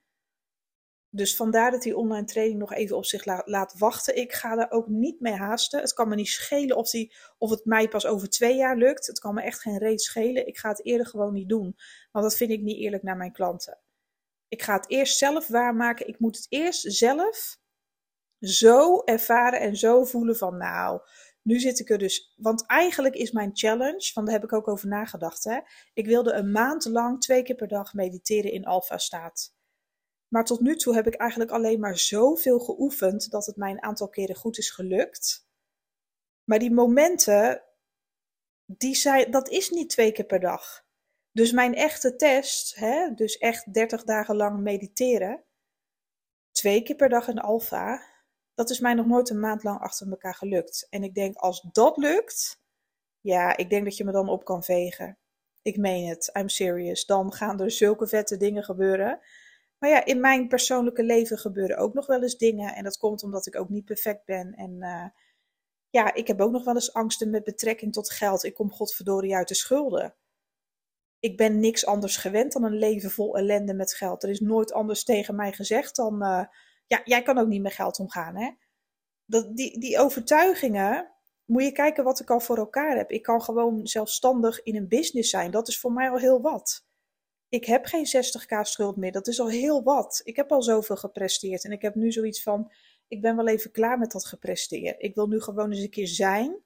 Dus 1.14 1.36
vandaar 1.36 1.72
dat 1.72 1.82
die 1.82 1.98
online 1.98 2.26
training 2.26 2.60
nog 2.60 2.74
even 2.74 2.98
op 2.98 3.06
zich 3.06 3.26
laat, 3.46 3.78
wachten. 3.78 4.16
Ik 4.16 4.34
ga 4.34 4.58
er 4.58 4.72
ook 4.72 4.88
niet 4.88 5.20
mee 5.20 5.34
haasten. 5.34 5.80
Het 5.82 5.94
kan 5.94 6.08
me 6.08 6.16
niet 6.16 6.28
schelen 6.28 6.78
of, 6.78 6.90
die, 6.90 7.14
of 7.38 7.50
het 7.50 7.66
mij 7.66 7.88
pas 7.88 8.06
over 8.06 8.30
twee 8.30 8.56
jaar 8.56 8.78
lukt. 8.78 9.08
Het 9.08 9.20
kan 9.20 9.34
me 9.34 9.42
echt 9.42 9.62
geen 9.62 9.78
reet 9.78 10.02
schelen. 10.02 10.48
Ik 10.48 10.58
ga 10.58 10.70
het 10.70 10.86
eerder 10.86 11.08
gewoon 11.08 11.34
niet 11.34 11.50
doen. 11.50 11.76
Want 12.12 12.26
dat 12.26 12.36
vind 12.36 12.52
ik 12.52 12.62
niet 12.62 12.78
eerlijk 12.78 13.04
naar 13.04 13.18
mijn 13.18 13.32
klanten. 13.32 13.80
Ik 14.48 14.62
ga 14.62 14.74
het 14.74 14.90
eerst 14.90 15.18
zelf 15.18 15.48
waarmaken. 15.48 16.08
Ik 16.08 16.20
moet 16.20 16.36
het 16.36 16.46
eerst 16.50 16.94
zelf 16.94 17.60
zo 18.40 19.02
ervaren 19.04 19.60
en 19.60 19.76
zo 19.76 20.04
voelen 20.04 20.38
van 20.38 20.58
nou, 20.58 21.02
nu 21.42 21.60
zit 21.60 21.80
ik 21.80 21.90
er 21.90 21.98
dus. 21.98 22.34
Want 22.38 22.66
eigenlijk 22.66 23.16
is 23.16 23.32
mijn 23.32 23.52
challenge, 23.54 24.12
van 24.14 24.26
daar 24.26 24.34
heb 24.34 24.44
ik 24.44 24.54
ook 24.54 24.68
over 24.68 24.88
nagedacht. 24.88 25.44
Hè? 25.44 25.60
Ik 25.94 26.06
wilde 26.06 26.34
een 26.34 26.52
maand 26.52 26.86
lang 26.86 27.22
twee 27.22 27.44
keer 27.44 27.56
per 27.56 27.68
dag 27.68 27.94
mediteren 27.94 28.52
in 28.52 28.66
alfa 28.66 28.98
staat. 28.98 29.54
Maar 30.34 30.46
tot 30.46 30.60
nu 30.60 30.76
toe 30.76 30.96
heb 30.96 31.08
ik 31.08 31.14
eigenlijk 31.16 31.52
alleen 31.52 31.80
maar 31.80 31.98
zoveel 31.98 32.60
geoefend 32.60 33.32
dat 33.32 33.46
het 33.46 33.56
mij 33.56 33.72
een 33.72 33.84
aantal 33.84 34.10
keren 34.10 34.36
goed 34.36 34.58
is 34.58 34.70
gelukt. 34.70 35.48
Maar 36.44 36.60
die 36.60 36.72
momenten, 36.72 37.64
die 38.66 38.96
zijn, 38.96 39.32
dat 39.32 39.50
is 39.50 39.70
niet 39.70 39.90
twee 39.90 40.12
keer 40.12 40.26
per 40.26 40.40
dag. 40.40 40.86
Dus 41.32 41.52
mijn 41.52 41.76
echte 41.76 42.16
test, 42.16 42.76
hè, 42.76 43.14
dus 43.14 43.38
echt 43.38 43.74
30 43.74 44.04
dagen 44.04 44.36
lang 44.36 44.60
mediteren, 44.60 45.44
twee 46.52 46.84
keer 46.84 46.96
per 46.96 47.10
dag 47.10 47.28
in 47.28 47.40
alfa, 47.40 48.04
dat 48.54 48.70
is 48.70 48.80
mij 48.80 48.94
nog 48.94 49.06
nooit 49.06 49.30
een 49.30 49.40
maand 49.40 49.64
lang 49.64 49.80
achter 49.80 50.10
elkaar 50.10 50.36
gelukt. 50.36 50.88
En 50.90 51.04
ik 51.04 51.16
denk, 51.16 51.36
als 51.36 51.62
dat 51.72 51.98
lukt, 51.98 52.64
ja, 53.22 53.58
ik 53.58 53.70
denk 53.70 53.84
dat 53.84 53.98
je 53.98 54.04
me 54.04 54.12
dan 54.12 54.30
op 54.30 54.46
kan 54.46 54.64
vegen. 54.64 55.18
Ik 55.62 55.78
meen 55.78 56.08
het, 56.08 56.30
I'm 56.34 56.50
serious. 56.50 57.06
Dan 57.06 57.34
gaan 57.34 57.60
er 57.60 57.72
zulke 57.72 58.08
vette 58.08 58.38
dingen 58.38 58.64
gebeuren. 58.64 59.20
Maar 59.82 59.90
ja, 59.90 60.06
in 60.06 60.20
mijn 60.20 60.48
persoonlijke 60.48 61.04
leven 61.04 61.38
gebeuren 61.38 61.78
ook 61.78 61.94
nog 61.94 62.06
wel 62.06 62.22
eens 62.22 62.38
dingen. 62.38 62.76
En 62.76 62.84
dat 62.84 62.98
komt 62.98 63.24
omdat 63.24 63.46
ik 63.46 63.56
ook 63.56 63.70
niet 63.70 63.86
perfect 63.86 64.26
ben. 64.26 64.54
En 64.54 64.76
uh, 64.80 65.06
ja, 65.90 66.14
ik 66.14 66.28
heb 66.28 66.42
ook 66.42 66.52
nog 66.52 66.64
wel 66.64 66.74
eens 66.74 66.94
angsten 66.94 67.30
met 67.30 67.44
betrekking 67.44 67.94
tot 67.94 68.12
geld. 68.12 68.44
Ik 68.44 68.54
kom 68.54 68.72
godverdorie 68.72 69.36
uit 69.36 69.48
de 69.48 69.56
schulden. 69.56 70.16
Ik 71.20 71.38
ben 71.38 71.60
niks 71.60 71.86
anders 71.86 72.18
gewend 72.18 72.52
dan 72.52 72.64
een 72.64 72.78
leven 72.78 73.12
vol 73.12 73.38
ellende 73.38 73.74
met 73.74 73.94
geld. 73.94 74.24
Er 74.24 74.30
is 74.30 74.40
nooit 74.40 74.74
anders 74.74 75.04
tegen 75.04 75.36
mij 75.36 75.54
gezegd 75.54 75.96
dan. 75.96 76.24
Uh, 76.24 76.44
ja, 76.88 77.02
jij 77.04 77.22
kan 77.22 77.38
ook 77.38 77.48
niet 77.48 77.62
met 77.62 77.74
geld 77.74 78.00
omgaan, 78.00 78.36
hè? 78.36 78.52
Dat, 79.26 79.56
die, 79.56 79.80
die 79.80 80.00
overtuigingen, 80.00 81.12
moet 81.46 81.64
je 81.64 81.72
kijken 81.72 82.04
wat 82.04 82.20
ik 82.20 82.30
al 82.30 82.40
voor 82.40 82.58
elkaar 82.58 82.98
heb. 82.98 83.12
Ik 83.12 83.24
kan 83.24 83.42
gewoon 83.42 83.88
zelfstandig 83.88 84.64
in 84.64 84.76
een 84.76 84.88
business 84.88 85.30
zijn. 85.30 85.52
Dat 85.52 85.68
is 85.68 85.80
voor 85.80 85.92
mij 85.92 86.10
al 86.10 86.18
heel 86.18 86.42
wat. 86.42 86.86
Ik 87.52 87.66
heb 87.66 87.86
geen 87.86 88.06
60k 88.06 88.62
schuld 88.62 88.96
meer. 88.96 89.12
Dat 89.12 89.28
is 89.28 89.40
al 89.40 89.50
heel 89.50 89.84
wat. 89.84 90.22
Ik 90.24 90.36
heb 90.36 90.52
al 90.52 90.62
zoveel 90.62 90.96
gepresteerd. 90.96 91.64
En 91.64 91.72
ik 91.72 91.82
heb 91.82 91.96
nu 91.96 92.12
zoiets 92.12 92.44
van: 92.44 92.72
ik 93.08 93.22
ben 93.22 93.36
wel 93.36 93.48
even 93.48 93.72
klaar 93.72 93.98
met 93.98 94.12
dat 94.12 94.26
gepresteerd. 94.26 95.02
Ik 95.02 95.16
wil 95.16 95.28
nu 95.28 95.42
gewoon 95.42 95.72
eens 95.72 95.82
een 95.82 95.90
keer 95.90 96.08
zijn. 96.08 96.64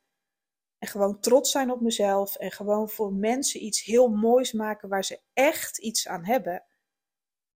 En 0.77 0.87
gewoon 0.87 1.19
trots 1.19 1.51
zijn 1.51 1.71
op 1.71 1.81
mezelf. 1.81 2.35
En 2.35 2.51
gewoon 2.51 2.89
voor 2.89 3.13
mensen 3.13 3.63
iets 3.63 3.83
heel 3.83 4.07
moois 4.07 4.51
maken 4.51 4.89
waar 4.89 5.03
ze 5.03 5.21
echt 5.33 5.77
iets 5.77 6.07
aan 6.07 6.25
hebben. 6.25 6.63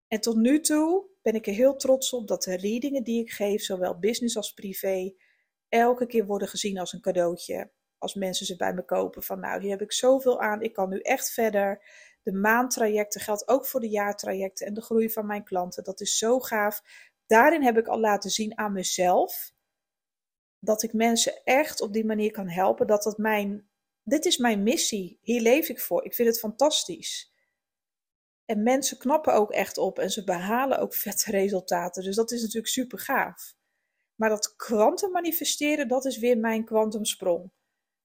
En 0.08 0.20
tot 0.20 0.36
nu 0.36 0.60
toe 0.60 1.06
ben 1.22 1.34
ik 1.34 1.46
er 1.46 1.52
heel 1.52 1.76
trots 1.76 2.12
op 2.12 2.28
dat 2.28 2.42
de 2.42 2.56
readingen 2.56 3.04
die 3.04 3.20
ik 3.20 3.30
geef, 3.30 3.62
zowel 3.62 3.98
business 3.98 4.36
als 4.36 4.52
privé, 4.52 5.14
elke 5.68 6.06
keer 6.06 6.26
worden 6.26 6.48
gezien 6.48 6.78
als 6.78 6.92
een 6.92 7.00
cadeautje. 7.00 7.70
Als 7.98 8.14
mensen 8.14 8.46
ze 8.46 8.56
bij 8.56 8.74
me 8.74 8.84
kopen 8.84 9.22
van 9.22 9.40
nou, 9.40 9.60
hier 9.60 9.70
heb 9.70 9.82
ik 9.82 9.92
zoveel 9.92 10.40
aan, 10.40 10.62
ik 10.62 10.72
kan 10.72 10.88
nu 10.88 10.98
echt 10.98 11.30
verder. 11.30 11.82
De 12.22 12.32
maandtrajecten 12.32 13.20
geldt 13.20 13.48
ook 13.48 13.66
voor 13.66 13.80
de 13.80 13.88
jaartrajecten 13.88 14.66
en 14.66 14.74
de 14.74 14.82
groei 14.82 15.10
van 15.10 15.26
mijn 15.26 15.44
klanten. 15.44 15.84
Dat 15.84 16.00
is 16.00 16.18
zo 16.18 16.40
gaaf. 16.40 16.82
Daarin 17.26 17.62
heb 17.62 17.76
ik 17.78 17.86
al 17.86 18.00
laten 18.00 18.30
zien 18.30 18.58
aan 18.58 18.72
mezelf 18.72 19.52
dat 20.58 20.82
ik 20.82 20.92
mensen 20.92 21.40
echt 21.44 21.80
op 21.80 21.92
die 21.92 22.04
manier 22.04 22.30
kan 22.30 22.48
helpen. 22.48 22.86
Dat 22.86 23.02
dat 23.02 23.18
mijn, 23.18 23.68
dit 24.02 24.24
is 24.24 24.36
mijn 24.36 24.62
missie. 24.62 25.18
Hier 25.22 25.40
leef 25.40 25.68
ik 25.68 25.80
voor. 25.80 26.04
Ik 26.04 26.14
vind 26.14 26.28
het 26.28 26.38
fantastisch. 26.38 27.32
En 28.44 28.62
mensen 28.62 28.98
knappen 28.98 29.34
ook 29.34 29.50
echt 29.50 29.78
op 29.78 29.98
en 29.98 30.10
ze 30.10 30.24
behalen 30.24 30.78
ook 30.78 30.94
vette 31.04 31.30
resultaten. 31.30 32.02
Dus 32.02 32.16
dat 32.16 32.30
is 32.30 32.40
natuurlijk 32.40 32.72
super 32.72 32.98
gaaf. 32.98 33.54
Maar 34.14 34.28
dat 34.28 34.56
kwantum 34.56 35.10
manifesteren, 35.10 35.88
dat 35.88 36.04
is 36.04 36.18
weer 36.18 36.38
mijn 36.38 36.64
kwantumsprong. 36.64 37.50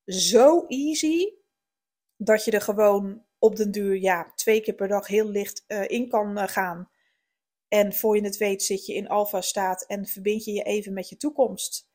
Zo 0.06 0.66
easy 0.68 1.34
dat 2.18 2.46
je 2.46 2.52
er 2.52 2.62
gewoon 2.62 3.25
op 3.46 3.56
den 3.56 3.72
duur 3.72 3.96
ja, 3.96 4.32
twee 4.36 4.62
keer 4.62 4.74
per 4.74 4.88
dag 4.88 5.08
heel 5.08 5.30
licht 5.30 5.64
uh, 5.68 5.90
in 5.90 6.10
kan 6.10 6.38
uh, 6.38 6.48
gaan. 6.48 6.90
En 7.68 7.94
voor 7.94 8.16
je 8.16 8.24
het 8.24 8.38
weet 8.38 8.64
zit 8.64 8.86
je 8.86 8.94
in 8.94 9.08
alfa 9.08 9.42
staat 9.42 9.86
en 9.86 10.06
verbind 10.06 10.44
je 10.44 10.52
je 10.52 10.64
even 10.64 10.94
met 10.94 11.10
je 11.10 11.18
toekomst. 11.18 11.90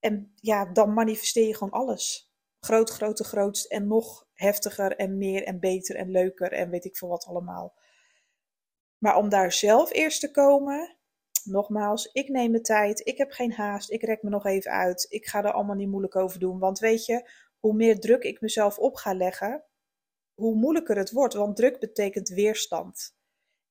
En 0.00 0.32
ja, 0.34 0.64
dan 0.64 0.92
manifesteer 0.92 1.46
je 1.46 1.56
gewoon 1.56 1.80
alles. 1.80 2.32
Groot, 2.60 2.90
groter, 2.90 3.24
grootst 3.24 3.64
en 3.66 3.86
nog 3.86 4.26
heftiger 4.34 4.96
en 4.96 5.18
meer 5.18 5.44
en 5.44 5.60
beter 5.60 5.96
en 5.96 6.10
leuker 6.10 6.52
en 6.52 6.70
weet 6.70 6.84
ik 6.84 6.96
veel 6.96 7.08
wat 7.08 7.26
allemaal. 7.26 7.76
Maar 8.98 9.16
om 9.16 9.28
daar 9.28 9.52
zelf 9.52 9.92
eerst 9.92 10.20
te 10.20 10.30
komen, 10.30 10.96
nogmaals, 11.44 12.06
ik 12.12 12.28
neem 12.28 12.52
de 12.52 12.60
tijd, 12.60 13.06
ik 13.06 13.18
heb 13.18 13.30
geen 13.30 13.52
haast, 13.52 13.90
ik 13.90 14.02
rek 14.02 14.22
me 14.22 14.30
nog 14.30 14.46
even 14.46 14.70
uit, 14.70 15.06
ik 15.08 15.26
ga 15.26 15.44
er 15.44 15.52
allemaal 15.52 15.76
niet 15.76 15.88
moeilijk 15.88 16.16
over 16.16 16.38
doen. 16.38 16.58
Want 16.58 16.78
weet 16.78 17.06
je, 17.06 17.30
hoe 17.58 17.74
meer 17.74 18.00
druk 18.00 18.22
ik 18.22 18.40
mezelf 18.40 18.78
op 18.78 18.94
ga 18.94 19.14
leggen, 19.14 19.64
hoe 20.38 20.54
moeilijker 20.54 20.96
het 20.96 21.10
wordt, 21.10 21.34
want 21.34 21.56
druk 21.56 21.78
betekent 21.78 22.28
weerstand. 22.28 23.16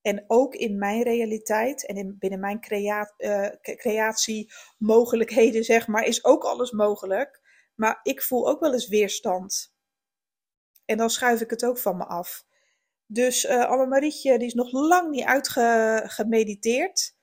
En 0.02 0.24
ook 0.28 0.56
in 0.56 0.78
mijn 0.78 1.04
realiteit 1.04 1.86
en 1.86 1.96
in, 1.96 2.16
binnen 2.20 2.40
mijn 2.40 2.62
crea 2.62 3.14
uh, 3.18 3.48
creatiemogelijkheden, 3.62 5.64
zeg 5.64 5.88
maar, 5.88 6.04
is 6.04 6.26
ook 6.26 6.44
alles 6.44 6.72
mogelijk. 6.72 7.42
Maar 7.76 8.00
ik 8.04 8.22
voel 8.22 8.50
ook 8.50 8.60
wel 8.60 8.74
eens 8.74 8.88
weerstand. 8.88 9.76
En 10.86 10.98
dan 10.98 11.10
schuif 11.10 11.42
ik 11.42 11.50
het 11.50 11.66
ook 11.66 11.78
van 11.78 11.98
me 11.98 12.06
af. 12.06 12.46
Dus 13.06 13.46
uh, 13.46 13.66
Anne-Marietje 13.66 14.38
die 14.38 14.48
is 14.48 14.54
nog 14.54 14.72
lang 14.72 15.10
niet 15.10 15.26
uitgemediteerd. 15.26 17.16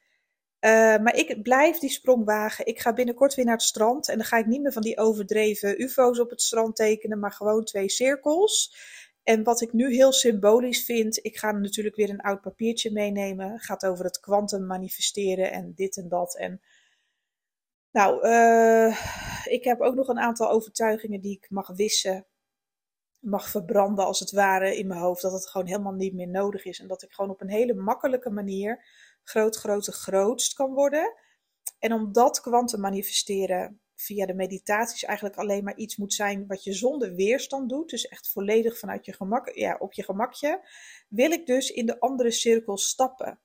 Uh, 0.60 0.70
maar 0.96 1.16
ik 1.16 1.42
blijf 1.42 1.78
die 1.78 1.90
sprong 1.90 2.24
wagen. 2.24 2.66
Ik 2.66 2.80
ga 2.80 2.92
binnenkort 2.92 3.34
weer 3.34 3.44
naar 3.44 3.54
het 3.54 3.62
strand. 3.62 4.08
En 4.08 4.16
dan 4.16 4.26
ga 4.26 4.36
ik 4.36 4.46
niet 4.46 4.62
meer 4.62 4.72
van 4.72 4.82
die 4.82 4.98
overdreven 4.98 5.82
ufo's 5.82 6.20
op 6.20 6.30
het 6.30 6.42
strand 6.42 6.76
tekenen, 6.76 7.18
maar 7.18 7.32
gewoon 7.32 7.64
twee 7.64 7.88
cirkels. 7.88 8.76
En 9.24 9.42
wat 9.42 9.60
ik 9.60 9.72
nu 9.72 9.94
heel 9.94 10.12
symbolisch 10.12 10.84
vind, 10.84 11.24
ik 11.24 11.38
ga 11.38 11.52
natuurlijk 11.52 11.96
weer 11.96 12.10
een 12.10 12.20
oud 12.20 12.40
papiertje 12.40 12.92
meenemen. 12.92 13.52
Het 13.52 13.64
gaat 13.64 13.86
over 13.86 14.04
het 14.04 14.20
kwantum 14.20 14.66
manifesteren 14.66 15.52
en 15.52 15.72
dit 15.74 15.96
en 15.96 16.08
dat. 16.08 16.36
En 16.36 16.60
nou, 17.90 18.28
uh, 18.28 18.96
ik 19.44 19.64
heb 19.64 19.80
ook 19.80 19.94
nog 19.94 20.08
een 20.08 20.18
aantal 20.18 20.50
overtuigingen 20.50 21.20
die 21.20 21.36
ik 21.36 21.50
mag 21.50 21.68
wissen 21.68 22.26
mag 23.24 23.48
verbranden 23.48 24.04
als 24.04 24.20
het 24.20 24.30
ware 24.30 24.76
in 24.76 24.86
mijn 24.86 25.00
hoofd. 25.00 25.22
Dat 25.22 25.32
het 25.32 25.48
gewoon 25.48 25.66
helemaal 25.66 25.92
niet 25.92 26.14
meer 26.14 26.28
nodig 26.28 26.64
is. 26.64 26.80
En 26.80 26.86
dat 26.86 27.02
ik 27.02 27.12
gewoon 27.12 27.30
op 27.30 27.40
een 27.40 27.50
hele 27.50 27.74
makkelijke 27.74 28.30
manier 28.30 28.84
groot, 29.22 29.56
grote, 29.56 29.92
grootst 29.92 30.54
kan 30.54 30.72
worden. 30.72 31.14
En 31.78 31.92
om 31.92 32.12
dat 32.12 32.40
kwant 32.40 32.68
te 32.68 32.78
manifesteren 32.78 33.80
via 33.94 34.26
de 34.26 34.34
meditaties 34.34 35.04
eigenlijk 35.04 35.36
alleen 35.36 35.64
maar 35.64 35.76
iets 35.76 35.96
moet 35.96 36.14
zijn 36.14 36.46
wat 36.46 36.64
je 36.64 36.72
zonder 36.72 37.14
weerstand 37.14 37.68
doet. 37.68 37.90
Dus 37.90 38.08
echt 38.08 38.28
volledig 38.28 38.78
vanuit 38.78 39.04
je 39.04 39.12
gemak, 39.12 39.54
ja, 39.54 39.76
op 39.78 39.92
je 39.92 40.04
gemakje. 40.04 40.68
Wil 41.08 41.30
ik 41.30 41.46
dus 41.46 41.70
in 41.70 41.86
de 41.86 42.00
andere 42.00 42.30
cirkel 42.30 42.78
stappen. 42.78 43.38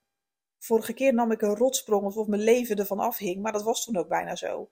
Vorige 0.59 0.93
keer 0.93 1.13
nam 1.13 1.31
ik 1.31 1.41
een 1.41 1.55
rotsprong 1.55 2.15
of 2.15 2.27
mijn 2.27 2.41
leven 2.41 2.75
ervan 2.75 2.99
afhing. 2.99 3.41
Maar 3.41 3.51
dat 3.51 3.63
was 3.63 3.83
toen 3.83 3.97
ook 3.97 4.07
bijna 4.07 4.35
zo. 4.35 4.69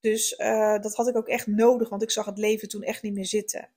Dus 0.00 0.38
uh, 0.38 0.78
dat 0.78 0.94
had 0.94 1.08
ik 1.08 1.16
ook 1.16 1.28
echt 1.28 1.46
nodig, 1.46 1.88
want 1.88 2.02
ik 2.02 2.10
zag 2.10 2.26
het 2.26 2.38
leven 2.38 2.68
toen 2.68 2.82
echt 2.82 3.02
niet 3.02 3.14
meer 3.14 3.26
zitten. 3.26 3.70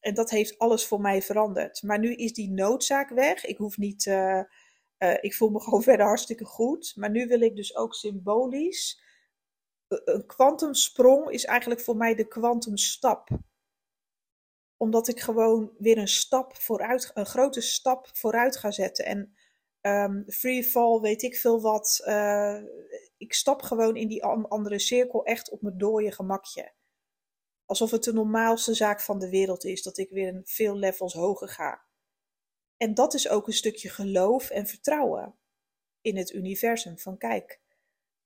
En 0.00 0.14
dat 0.14 0.30
heeft 0.30 0.58
alles 0.58 0.86
voor 0.86 1.00
mij 1.00 1.22
veranderd. 1.22 1.82
Maar 1.82 1.98
nu 1.98 2.14
is 2.14 2.32
die 2.32 2.50
noodzaak 2.50 3.10
weg. 3.10 3.44
Ik 3.44 3.56
hoef 3.56 3.76
niet. 3.76 4.06
Uh, 4.06 4.40
uh, 4.98 5.14
ik 5.20 5.34
voel 5.34 5.50
me 5.50 5.60
gewoon 5.64 5.82
verder 5.82 6.06
hartstikke 6.06 6.44
goed. 6.44 6.92
Maar 6.96 7.10
nu 7.10 7.26
wil 7.26 7.40
ik 7.40 7.56
dus 7.56 7.76
ook 7.76 7.94
symbolisch. 7.94 9.00
Een 9.88 10.26
kwantumsprong 10.26 11.30
is 11.30 11.44
eigenlijk 11.44 11.80
voor 11.80 11.96
mij 11.96 12.14
de 12.14 12.28
kwantumstap. 12.28 13.28
Omdat 14.76 15.08
ik 15.08 15.20
gewoon 15.20 15.72
weer 15.78 15.98
een 15.98 16.08
stap 16.08 16.56
vooruit, 16.56 17.10
een 17.14 17.26
grote 17.26 17.60
stap 17.60 18.08
vooruit 18.12 18.56
ga 18.56 18.70
zetten. 18.70 19.04
En 19.04 19.34
um, 19.80 20.24
free 20.26 20.64
fall, 20.64 21.00
weet 21.00 21.22
ik 21.22 21.36
veel 21.36 21.60
wat. 21.60 22.02
Uh, 22.04 22.62
ik 23.16 23.32
stap 23.32 23.62
gewoon 23.62 23.96
in 23.96 24.08
die 24.08 24.24
andere 24.24 24.78
cirkel 24.78 25.24
echt 25.24 25.50
op 25.50 25.62
mijn 25.62 25.78
dode 25.78 26.12
gemakje. 26.12 26.72
Alsof 27.64 27.90
het 27.90 28.04
de 28.04 28.12
normaalste 28.12 28.74
zaak 28.74 29.00
van 29.00 29.18
de 29.18 29.30
wereld 29.30 29.64
is 29.64 29.82
dat 29.82 29.98
ik 29.98 30.10
weer 30.10 30.28
een 30.28 30.42
veel 30.44 30.76
levels 30.76 31.14
hoger 31.14 31.48
ga. 31.48 31.86
En 32.76 32.94
dat 32.94 33.14
is 33.14 33.28
ook 33.28 33.46
een 33.46 33.52
stukje 33.52 33.88
geloof 33.88 34.50
en 34.50 34.66
vertrouwen 34.66 35.38
in 36.00 36.16
het 36.16 36.32
universum. 36.32 36.98
Van 36.98 37.18
kijk, 37.18 37.60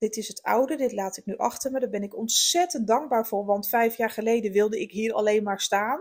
dit 0.03 0.17
is 0.17 0.29
het 0.29 0.43
oude, 0.43 0.77
dit 0.77 0.93
laat 0.93 1.17
ik 1.17 1.27
nu 1.27 1.37
achter 1.37 1.71
me. 1.71 1.81
Daar 1.81 1.89
ben 1.89 2.03
ik 2.03 2.17
ontzettend 2.17 2.87
dankbaar 2.87 3.27
voor, 3.27 3.45
want 3.45 3.69
vijf 3.69 3.97
jaar 3.97 4.11
geleden 4.11 4.53
wilde 4.53 4.81
ik 4.81 4.91
hier 4.91 5.13
alleen 5.13 5.43
maar 5.43 5.61
staan. 5.61 6.01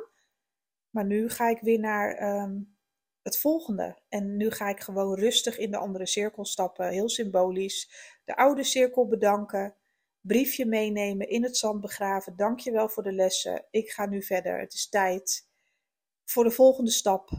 Maar 0.90 1.06
nu 1.06 1.30
ga 1.30 1.50
ik 1.50 1.60
weer 1.60 1.80
naar 1.80 2.16
ehm, 2.16 2.60
het 3.22 3.38
volgende. 3.38 4.02
En 4.10 4.38
nu 4.38 4.52
ga 4.52 4.70
ik 4.70 4.80
gewoon 4.80 5.16
rustig 5.16 5.58
in 5.58 5.72
de 5.72 5.78
andere 5.78 6.06
cirkel 6.06 6.46
stappen, 6.46 6.90
heel 6.90 7.10
symbolisch. 7.10 7.92
De 8.26 8.36
oude 8.36 8.64
cirkel 8.64 9.08
bedanken, 9.08 9.76
briefje 10.22 10.66
meenemen, 10.66 11.30
in 11.30 11.44
het 11.44 11.58
zand 11.58 11.82
begraven. 11.82 12.36
Dankjewel 12.36 12.90
voor 12.90 13.04
de 13.04 13.14
lessen. 13.14 13.66
Ik 13.72 13.90
ga 13.90 14.06
nu 14.06 14.24
verder. 14.24 14.60
Het 14.60 14.74
is 14.74 14.90
tijd 14.90 15.48
voor 16.26 16.44
de 16.44 16.52
volgende 16.52 16.92
stap. 16.92 17.30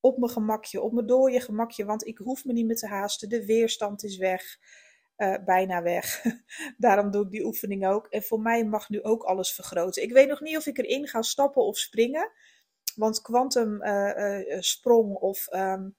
Op 0.00 0.18
mijn 0.18 0.32
gemakje, 0.32 0.80
op 0.80 0.92
mijn 0.92 1.06
dooie 1.06 1.40
gemakje, 1.40 1.84
want 1.84 2.06
ik 2.06 2.18
hoef 2.18 2.44
me 2.44 2.52
niet 2.52 2.66
meer 2.66 2.76
te 2.76 2.86
haasten. 2.86 3.28
De 3.28 3.46
weerstand 3.46 4.04
is 4.04 4.16
weg. 4.16 4.58
Uh, 5.16 5.34
bijna 5.44 5.82
weg. 5.82 6.22
Daarom 6.76 7.10
doe 7.10 7.24
ik 7.24 7.30
die 7.30 7.44
oefening 7.44 7.86
ook. 7.86 8.06
En 8.06 8.22
voor 8.22 8.40
mij 8.40 8.64
mag 8.64 8.88
nu 8.88 9.02
ook 9.02 9.22
alles 9.22 9.52
vergroten. 9.52 10.02
Ik 10.02 10.12
weet 10.12 10.28
nog 10.28 10.40
niet 10.40 10.56
of 10.56 10.66
ik 10.66 10.78
erin 10.78 11.08
ga 11.08 11.22
stappen 11.22 11.64
of 11.64 11.78
springen. 11.78 12.30
Want 12.94 13.22
quantum 13.22 13.82
uh, 13.82 14.16
uh, 14.16 14.60
sprong 14.60 15.14
of 15.14 15.52
um, 15.52 15.96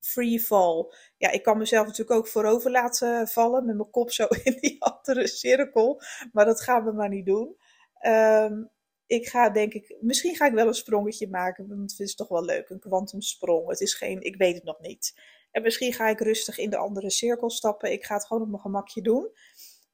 free 0.00 0.40
fall. 0.40 0.92
Ja, 1.16 1.30
ik 1.30 1.42
kan 1.42 1.58
mezelf 1.58 1.86
natuurlijk 1.86 2.18
ook 2.18 2.28
voorover 2.28 2.70
laten 2.70 3.28
vallen 3.28 3.66
met 3.66 3.76
mijn 3.76 3.90
kop 3.90 4.10
zo 4.10 4.26
in 4.44 4.56
die 4.60 4.82
andere 4.82 5.26
cirkel. 5.26 6.02
Maar 6.32 6.44
dat 6.44 6.60
gaan 6.60 6.84
we 6.84 6.92
maar 6.92 7.08
niet 7.08 7.26
doen. 7.26 7.56
Um, 8.06 8.70
ik 9.06 9.28
ga 9.28 9.50
denk 9.50 9.72
ik, 9.72 9.96
misschien 10.00 10.36
ga 10.36 10.46
ik 10.46 10.52
wel 10.52 10.66
een 10.66 10.74
sprongetje 10.74 11.28
maken, 11.28 11.68
want 11.68 11.90
het 11.90 12.00
is 12.00 12.14
toch 12.14 12.28
wel 12.28 12.44
leuk, 12.44 12.68
een 12.68 12.80
kwantumsprong. 12.80 13.68
Het 13.68 13.80
is 13.80 13.94
geen, 13.94 14.20
ik 14.20 14.36
weet 14.36 14.54
het 14.54 14.64
nog 14.64 14.80
niet. 14.80 15.20
En 15.54 15.62
misschien 15.62 15.92
ga 15.92 16.08
ik 16.08 16.20
rustig 16.20 16.58
in 16.58 16.70
de 16.70 16.76
andere 16.76 17.10
cirkel 17.10 17.50
stappen. 17.50 17.92
Ik 17.92 18.04
ga 18.04 18.14
het 18.14 18.26
gewoon 18.26 18.42
op 18.42 18.48
mijn 18.48 18.60
gemakje 18.60 19.02
doen. 19.02 19.30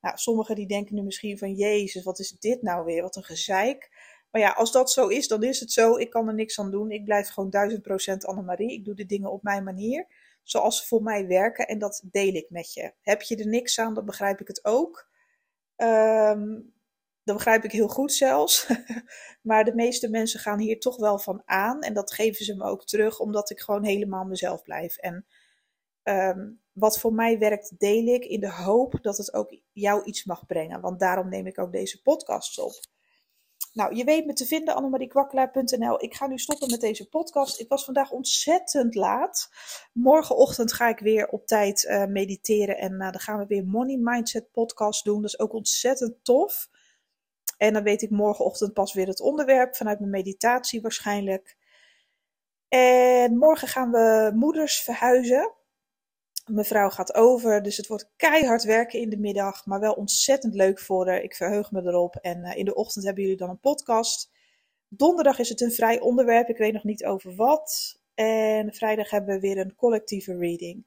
Nou, 0.01 0.17
sommigen 0.17 0.55
die 0.55 0.67
denken 0.67 0.95
nu 0.95 1.03
misschien 1.03 1.39
van, 1.39 1.55
jezus, 1.55 2.05
wat 2.05 2.19
is 2.19 2.31
dit 2.31 2.63
nou 2.63 2.85
weer? 2.85 3.03
Wat 3.03 3.17
een 3.17 3.25
gezeik. 3.25 3.91
Maar 4.31 4.41
ja, 4.41 4.51
als 4.51 4.73
dat 4.73 4.91
zo 4.91 5.09
is, 5.09 5.29
dan 5.29 5.43
is 5.43 5.61
het 5.61 5.73
zo. 5.73 5.97
Ik 5.97 6.11
kan 6.11 6.29
er 6.29 6.35
niks 6.35 6.59
aan 6.59 6.71
doen. 6.71 6.91
Ik 6.91 7.05
blijf 7.05 7.29
gewoon 7.29 7.51
duizend 7.51 7.83
procent 7.83 8.25
Annemarie. 8.25 8.73
Ik 8.73 8.85
doe 8.85 8.95
de 8.95 9.07
dingen 9.07 9.31
op 9.31 9.43
mijn 9.43 9.65
manier, 9.65 10.07
zoals 10.43 10.81
ze 10.81 10.87
voor 10.87 11.03
mij 11.03 11.27
werken. 11.27 11.67
En 11.67 11.79
dat 11.79 12.03
deel 12.11 12.35
ik 12.35 12.51
met 12.51 12.75
je. 12.75 12.93
Heb 13.01 13.23
je 13.23 13.37
er 13.37 13.47
niks 13.47 13.79
aan, 13.79 13.95
dan 13.95 14.05
begrijp 14.05 14.41
ik 14.41 14.49
het 14.49 14.65
ook. 14.65 15.09
Um, 15.77 16.73
dat 17.25 17.37
begrijp 17.37 17.65
ik 17.65 17.73
heel 17.73 17.89
goed 17.89 18.13
zelfs. 18.13 18.67
maar 19.49 19.65
de 19.65 19.75
meeste 19.75 20.11
mensen 20.11 20.41
gaan 20.41 20.59
hier 20.59 20.81
toch 20.81 20.97
wel 20.97 21.19
van 21.19 21.43
aan. 21.45 21.81
En 21.81 21.95
dat 21.95 22.13
geven 22.13 22.45
ze 22.45 22.57
me 22.57 22.65
ook 22.65 22.87
terug, 22.87 23.19
omdat 23.19 23.51
ik 23.51 23.61
gewoon 23.61 23.85
helemaal 23.85 24.25
mezelf 24.25 24.63
blijf. 24.63 24.97
En 24.97 25.27
um, 26.03 26.61
wat 26.73 26.99
voor 26.99 27.13
mij 27.13 27.39
werkt, 27.39 27.79
deel 27.79 28.07
ik 28.07 28.25
in 28.25 28.41
de 28.41 28.53
hoop 28.53 28.99
dat 29.03 29.17
het 29.17 29.35
ook 29.35 29.61
jou 29.73 30.05
iets 30.05 30.25
mag 30.25 30.47
brengen. 30.47 30.81
Want 30.81 31.01
daarom 31.01 31.29
neem 31.29 31.47
ik 31.47 31.59
ook 31.59 31.73
deze 31.73 32.03
podcasts 32.03 32.59
op. 32.59 32.73
Nou, 33.73 33.95
je 33.95 34.05
weet 34.05 34.27
me 34.27 34.33
te 34.33 34.47
vinden, 34.47 34.75
annemariekwakkelaar.nl. 34.75 36.03
Ik 36.03 36.15
ga 36.15 36.27
nu 36.27 36.39
stoppen 36.39 36.71
met 36.71 36.81
deze 36.81 37.09
podcast. 37.09 37.61
Ik 37.61 37.69
was 37.69 37.85
vandaag 37.85 38.11
ontzettend 38.11 38.95
laat. 38.95 39.51
Morgenochtend 39.93 40.73
ga 40.73 40.89
ik 40.89 40.99
weer 40.99 41.29
op 41.29 41.47
tijd 41.47 41.85
uh, 41.85 42.05
mediteren. 42.05 42.79
En 42.79 42.93
uh, 42.93 42.99
dan 42.99 43.21
gaan 43.21 43.39
we 43.39 43.47
weer 43.47 43.65
Money 43.67 43.97
Mindset 43.97 44.51
podcast 44.51 45.05
doen. 45.05 45.23
Dat 45.23 45.31
is 45.31 45.39
ook 45.39 45.53
ontzettend 45.53 46.25
tof. 46.25 46.69
En 47.57 47.73
dan 47.73 47.83
weet 47.83 48.03
ik 48.03 48.11
morgenochtend 48.11 48.73
pas 48.73 48.93
weer 48.93 49.07
het 49.07 49.21
onderwerp 49.21 49.77
vanuit 49.77 49.99
mijn 49.99 50.11
meditatie 50.11 50.81
waarschijnlijk. 50.81 51.57
En 52.69 53.37
morgen 53.37 53.69
gaan 53.69 53.91
we 53.91 54.33
moeders 54.35 54.83
verhuizen. 54.83 55.55
Mevrouw 56.51 56.91
gaat 56.91 57.15
over, 57.15 57.63
dus 57.63 57.77
het 57.77 57.87
wordt 57.87 58.11
keihard 58.17 58.65
werken 58.65 59.01
in 59.01 59.11
de 59.11 59.19
middag, 59.19 59.67
maar 59.67 59.81
wel 59.81 59.93
ontzettend 59.93 60.55
leuk 60.55 60.81
voor 60.81 61.07
haar. 61.09 61.23
Ik 61.23 61.35
verheug 61.35 61.71
me 61.71 61.83
erop. 61.83 62.17
En 62.17 62.39
uh, 62.39 62.57
in 62.57 62.65
de 62.65 62.75
ochtend 62.75 63.05
hebben 63.05 63.23
jullie 63.23 63.39
dan 63.39 63.51
een 63.51 63.61
podcast. 63.61 64.31
Donderdag 64.89 65.39
is 65.39 65.49
het 65.49 65.61
een 65.61 65.73
vrij 65.73 66.01
onderwerp, 66.01 66.49
ik 66.49 66.57
weet 66.57 66.73
nog 66.73 66.85
niet 66.85 67.05
over 67.05 67.35
wat. 67.35 67.99
En 68.15 68.75
vrijdag 68.75 69.11
hebben 69.11 69.35
we 69.35 69.41
weer 69.41 69.59
een 69.59 69.75
collectieve 69.75 70.37
reading. 70.37 70.85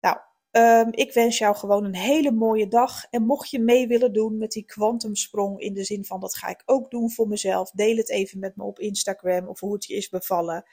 Nou, 0.00 0.16
um, 0.50 0.92
ik 0.92 1.12
wens 1.12 1.38
jou 1.38 1.56
gewoon 1.56 1.84
een 1.84 1.96
hele 1.96 2.32
mooie 2.32 2.68
dag. 2.68 3.04
En 3.10 3.22
mocht 3.22 3.50
je 3.50 3.58
mee 3.58 3.86
willen 3.86 4.12
doen 4.12 4.38
met 4.38 4.52
die 4.52 4.64
kwantumsprong, 4.64 5.60
in 5.60 5.74
de 5.74 5.84
zin 5.84 6.04
van 6.04 6.20
dat 6.20 6.36
ga 6.36 6.48
ik 6.48 6.62
ook 6.64 6.90
doen 6.90 7.10
voor 7.10 7.28
mezelf, 7.28 7.70
deel 7.70 7.96
het 7.96 8.10
even 8.10 8.38
met 8.38 8.56
me 8.56 8.62
op 8.62 8.78
Instagram 8.78 9.48
of 9.48 9.60
hoe 9.60 9.72
het 9.72 9.84
je 9.84 9.94
is 9.94 10.08
bevallen 10.08 10.64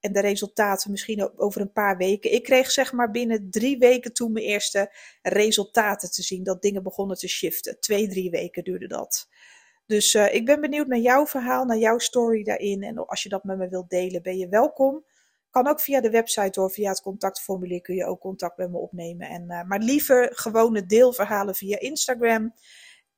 en 0.00 0.12
de 0.12 0.20
resultaten 0.20 0.90
misschien 0.90 1.38
over 1.38 1.60
een 1.60 1.72
paar 1.72 1.96
weken. 1.96 2.32
Ik 2.32 2.42
kreeg 2.42 2.70
zeg 2.70 2.92
maar 2.92 3.10
binnen 3.10 3.50
drie 3.50 3.78
weken 3.78 4.12
toen 4.12 4.32
mijn 4.32 4.44
eerste 4.44 4.94
resultaten 5.22 6.10
te 6.10 6.22
zien. 6.22 6.42
Dat 6.42 6.62
dingen 6.62 6.82
begonnen 6.82 7.16
te 7.16 7.28
shiften. 7.28 7.80
Twee, 7.80 8.08
drie 8.08 8.30
weken 8.30 8.64
duurde 8.64 8.86
dat. 8.86 9.28
Dus 9.86 10.14
uh, 10.14 10.34
ik 10.34 10.44
ben 10.44 10.60
benieuwd 10.60 10.86
naar 10.86 10.98
jouw 10.98 11.26
verhaal, 11.26 11.64
naar 11.64 11.78
jouw 11.78 11.98
story 11.98 12.42
daarin. 12.42 12.82
En 12.82 13.06
als 13.06 13.22
je 13.22 13.28
dat 13.28 13.44
met 13.44 13.58
me 13.58 13.68
wilt 13.68 13.90
delen, 13.90 14.22
ben 14.22 14.38
je 14.38 14.48
welkom. 14.48 15.04
Kan 15.50 15.66
ook 15.66 15.80
via 15.80 16.00
de 16.00 16.10
website 16.10 16.50
door, 16.50 16.70
via 16.70 16.88
het 16.88 17.00
contactformulier 17.00 17.80
kun 17.80 17.94
je 17.94 18.06
ook 18.06 18.20
contact 18.20 18.56
met 18.56 18.70
me 18.70 18.78
opnemen. 18.78 19.28
En, 19.28 19.44
uh, 19.48 19.62
maar 19.62 19.78
liever 19.78 20.28
gewone 20.32 20.86
deelverhalen 20.86 21.54
via 21.54 21.78
Instagram. 21.78 22.54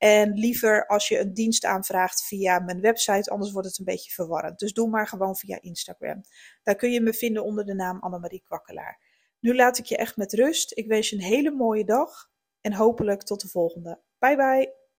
En 0.02 0.32
liever 0.32 0.86
als 0.86 1.08
je 1.08 1.18
een 1.18 1.34
dienst 1.34 1.64
aanvraagt 1.64 2.22
via 2.22 2.58
mijn 2.58 2.80
website, 2.80 3.30
anders 3.30 3.52
wordt 3.52 3.68
het 3.68 3.78
een 3.78 3.84
beetje 3.84 4.12
verwarrend. 4.12 4.58
Dus 4.58 4.72
doe 4.72 4.88
maar 4.88 5.08
gewoon 5.08 5.36
via 5.36 5.58
Instagram. 5.60 6.20
Daar 6.62 6.74
kun 6.74 6.90
je 6.90 7.00
me 7.00 7.12
vinden 7.12 7.44
onder 7.44 7.64
de 7.64 7.74
naam 7.74 8.00
Annemarie 8.00 8.42
Kwakkelaar. 8.44 9.00
Nu 9.40 9.54
laat 9.54 9.78
ik 9.78 9.84
je 9.84 9.96
echt 9.96 10.16
met 10.16 10.32
rust. 10.32 10.78
Ik 10.78 10.86
wens 10.86 11.10
je 11.10 11.16
een 11.16 11.22
hele 11.22 11.50
mooie 11.50 11.84
dag 11.84 12.30
en 12.60 12.72
hopelijk 12.72 13.22
tot 13.22 13.40
de 13.40 13.48
volgende. 13.48 14.00
Bye 14.18 14.36
bye. 14.36 14.81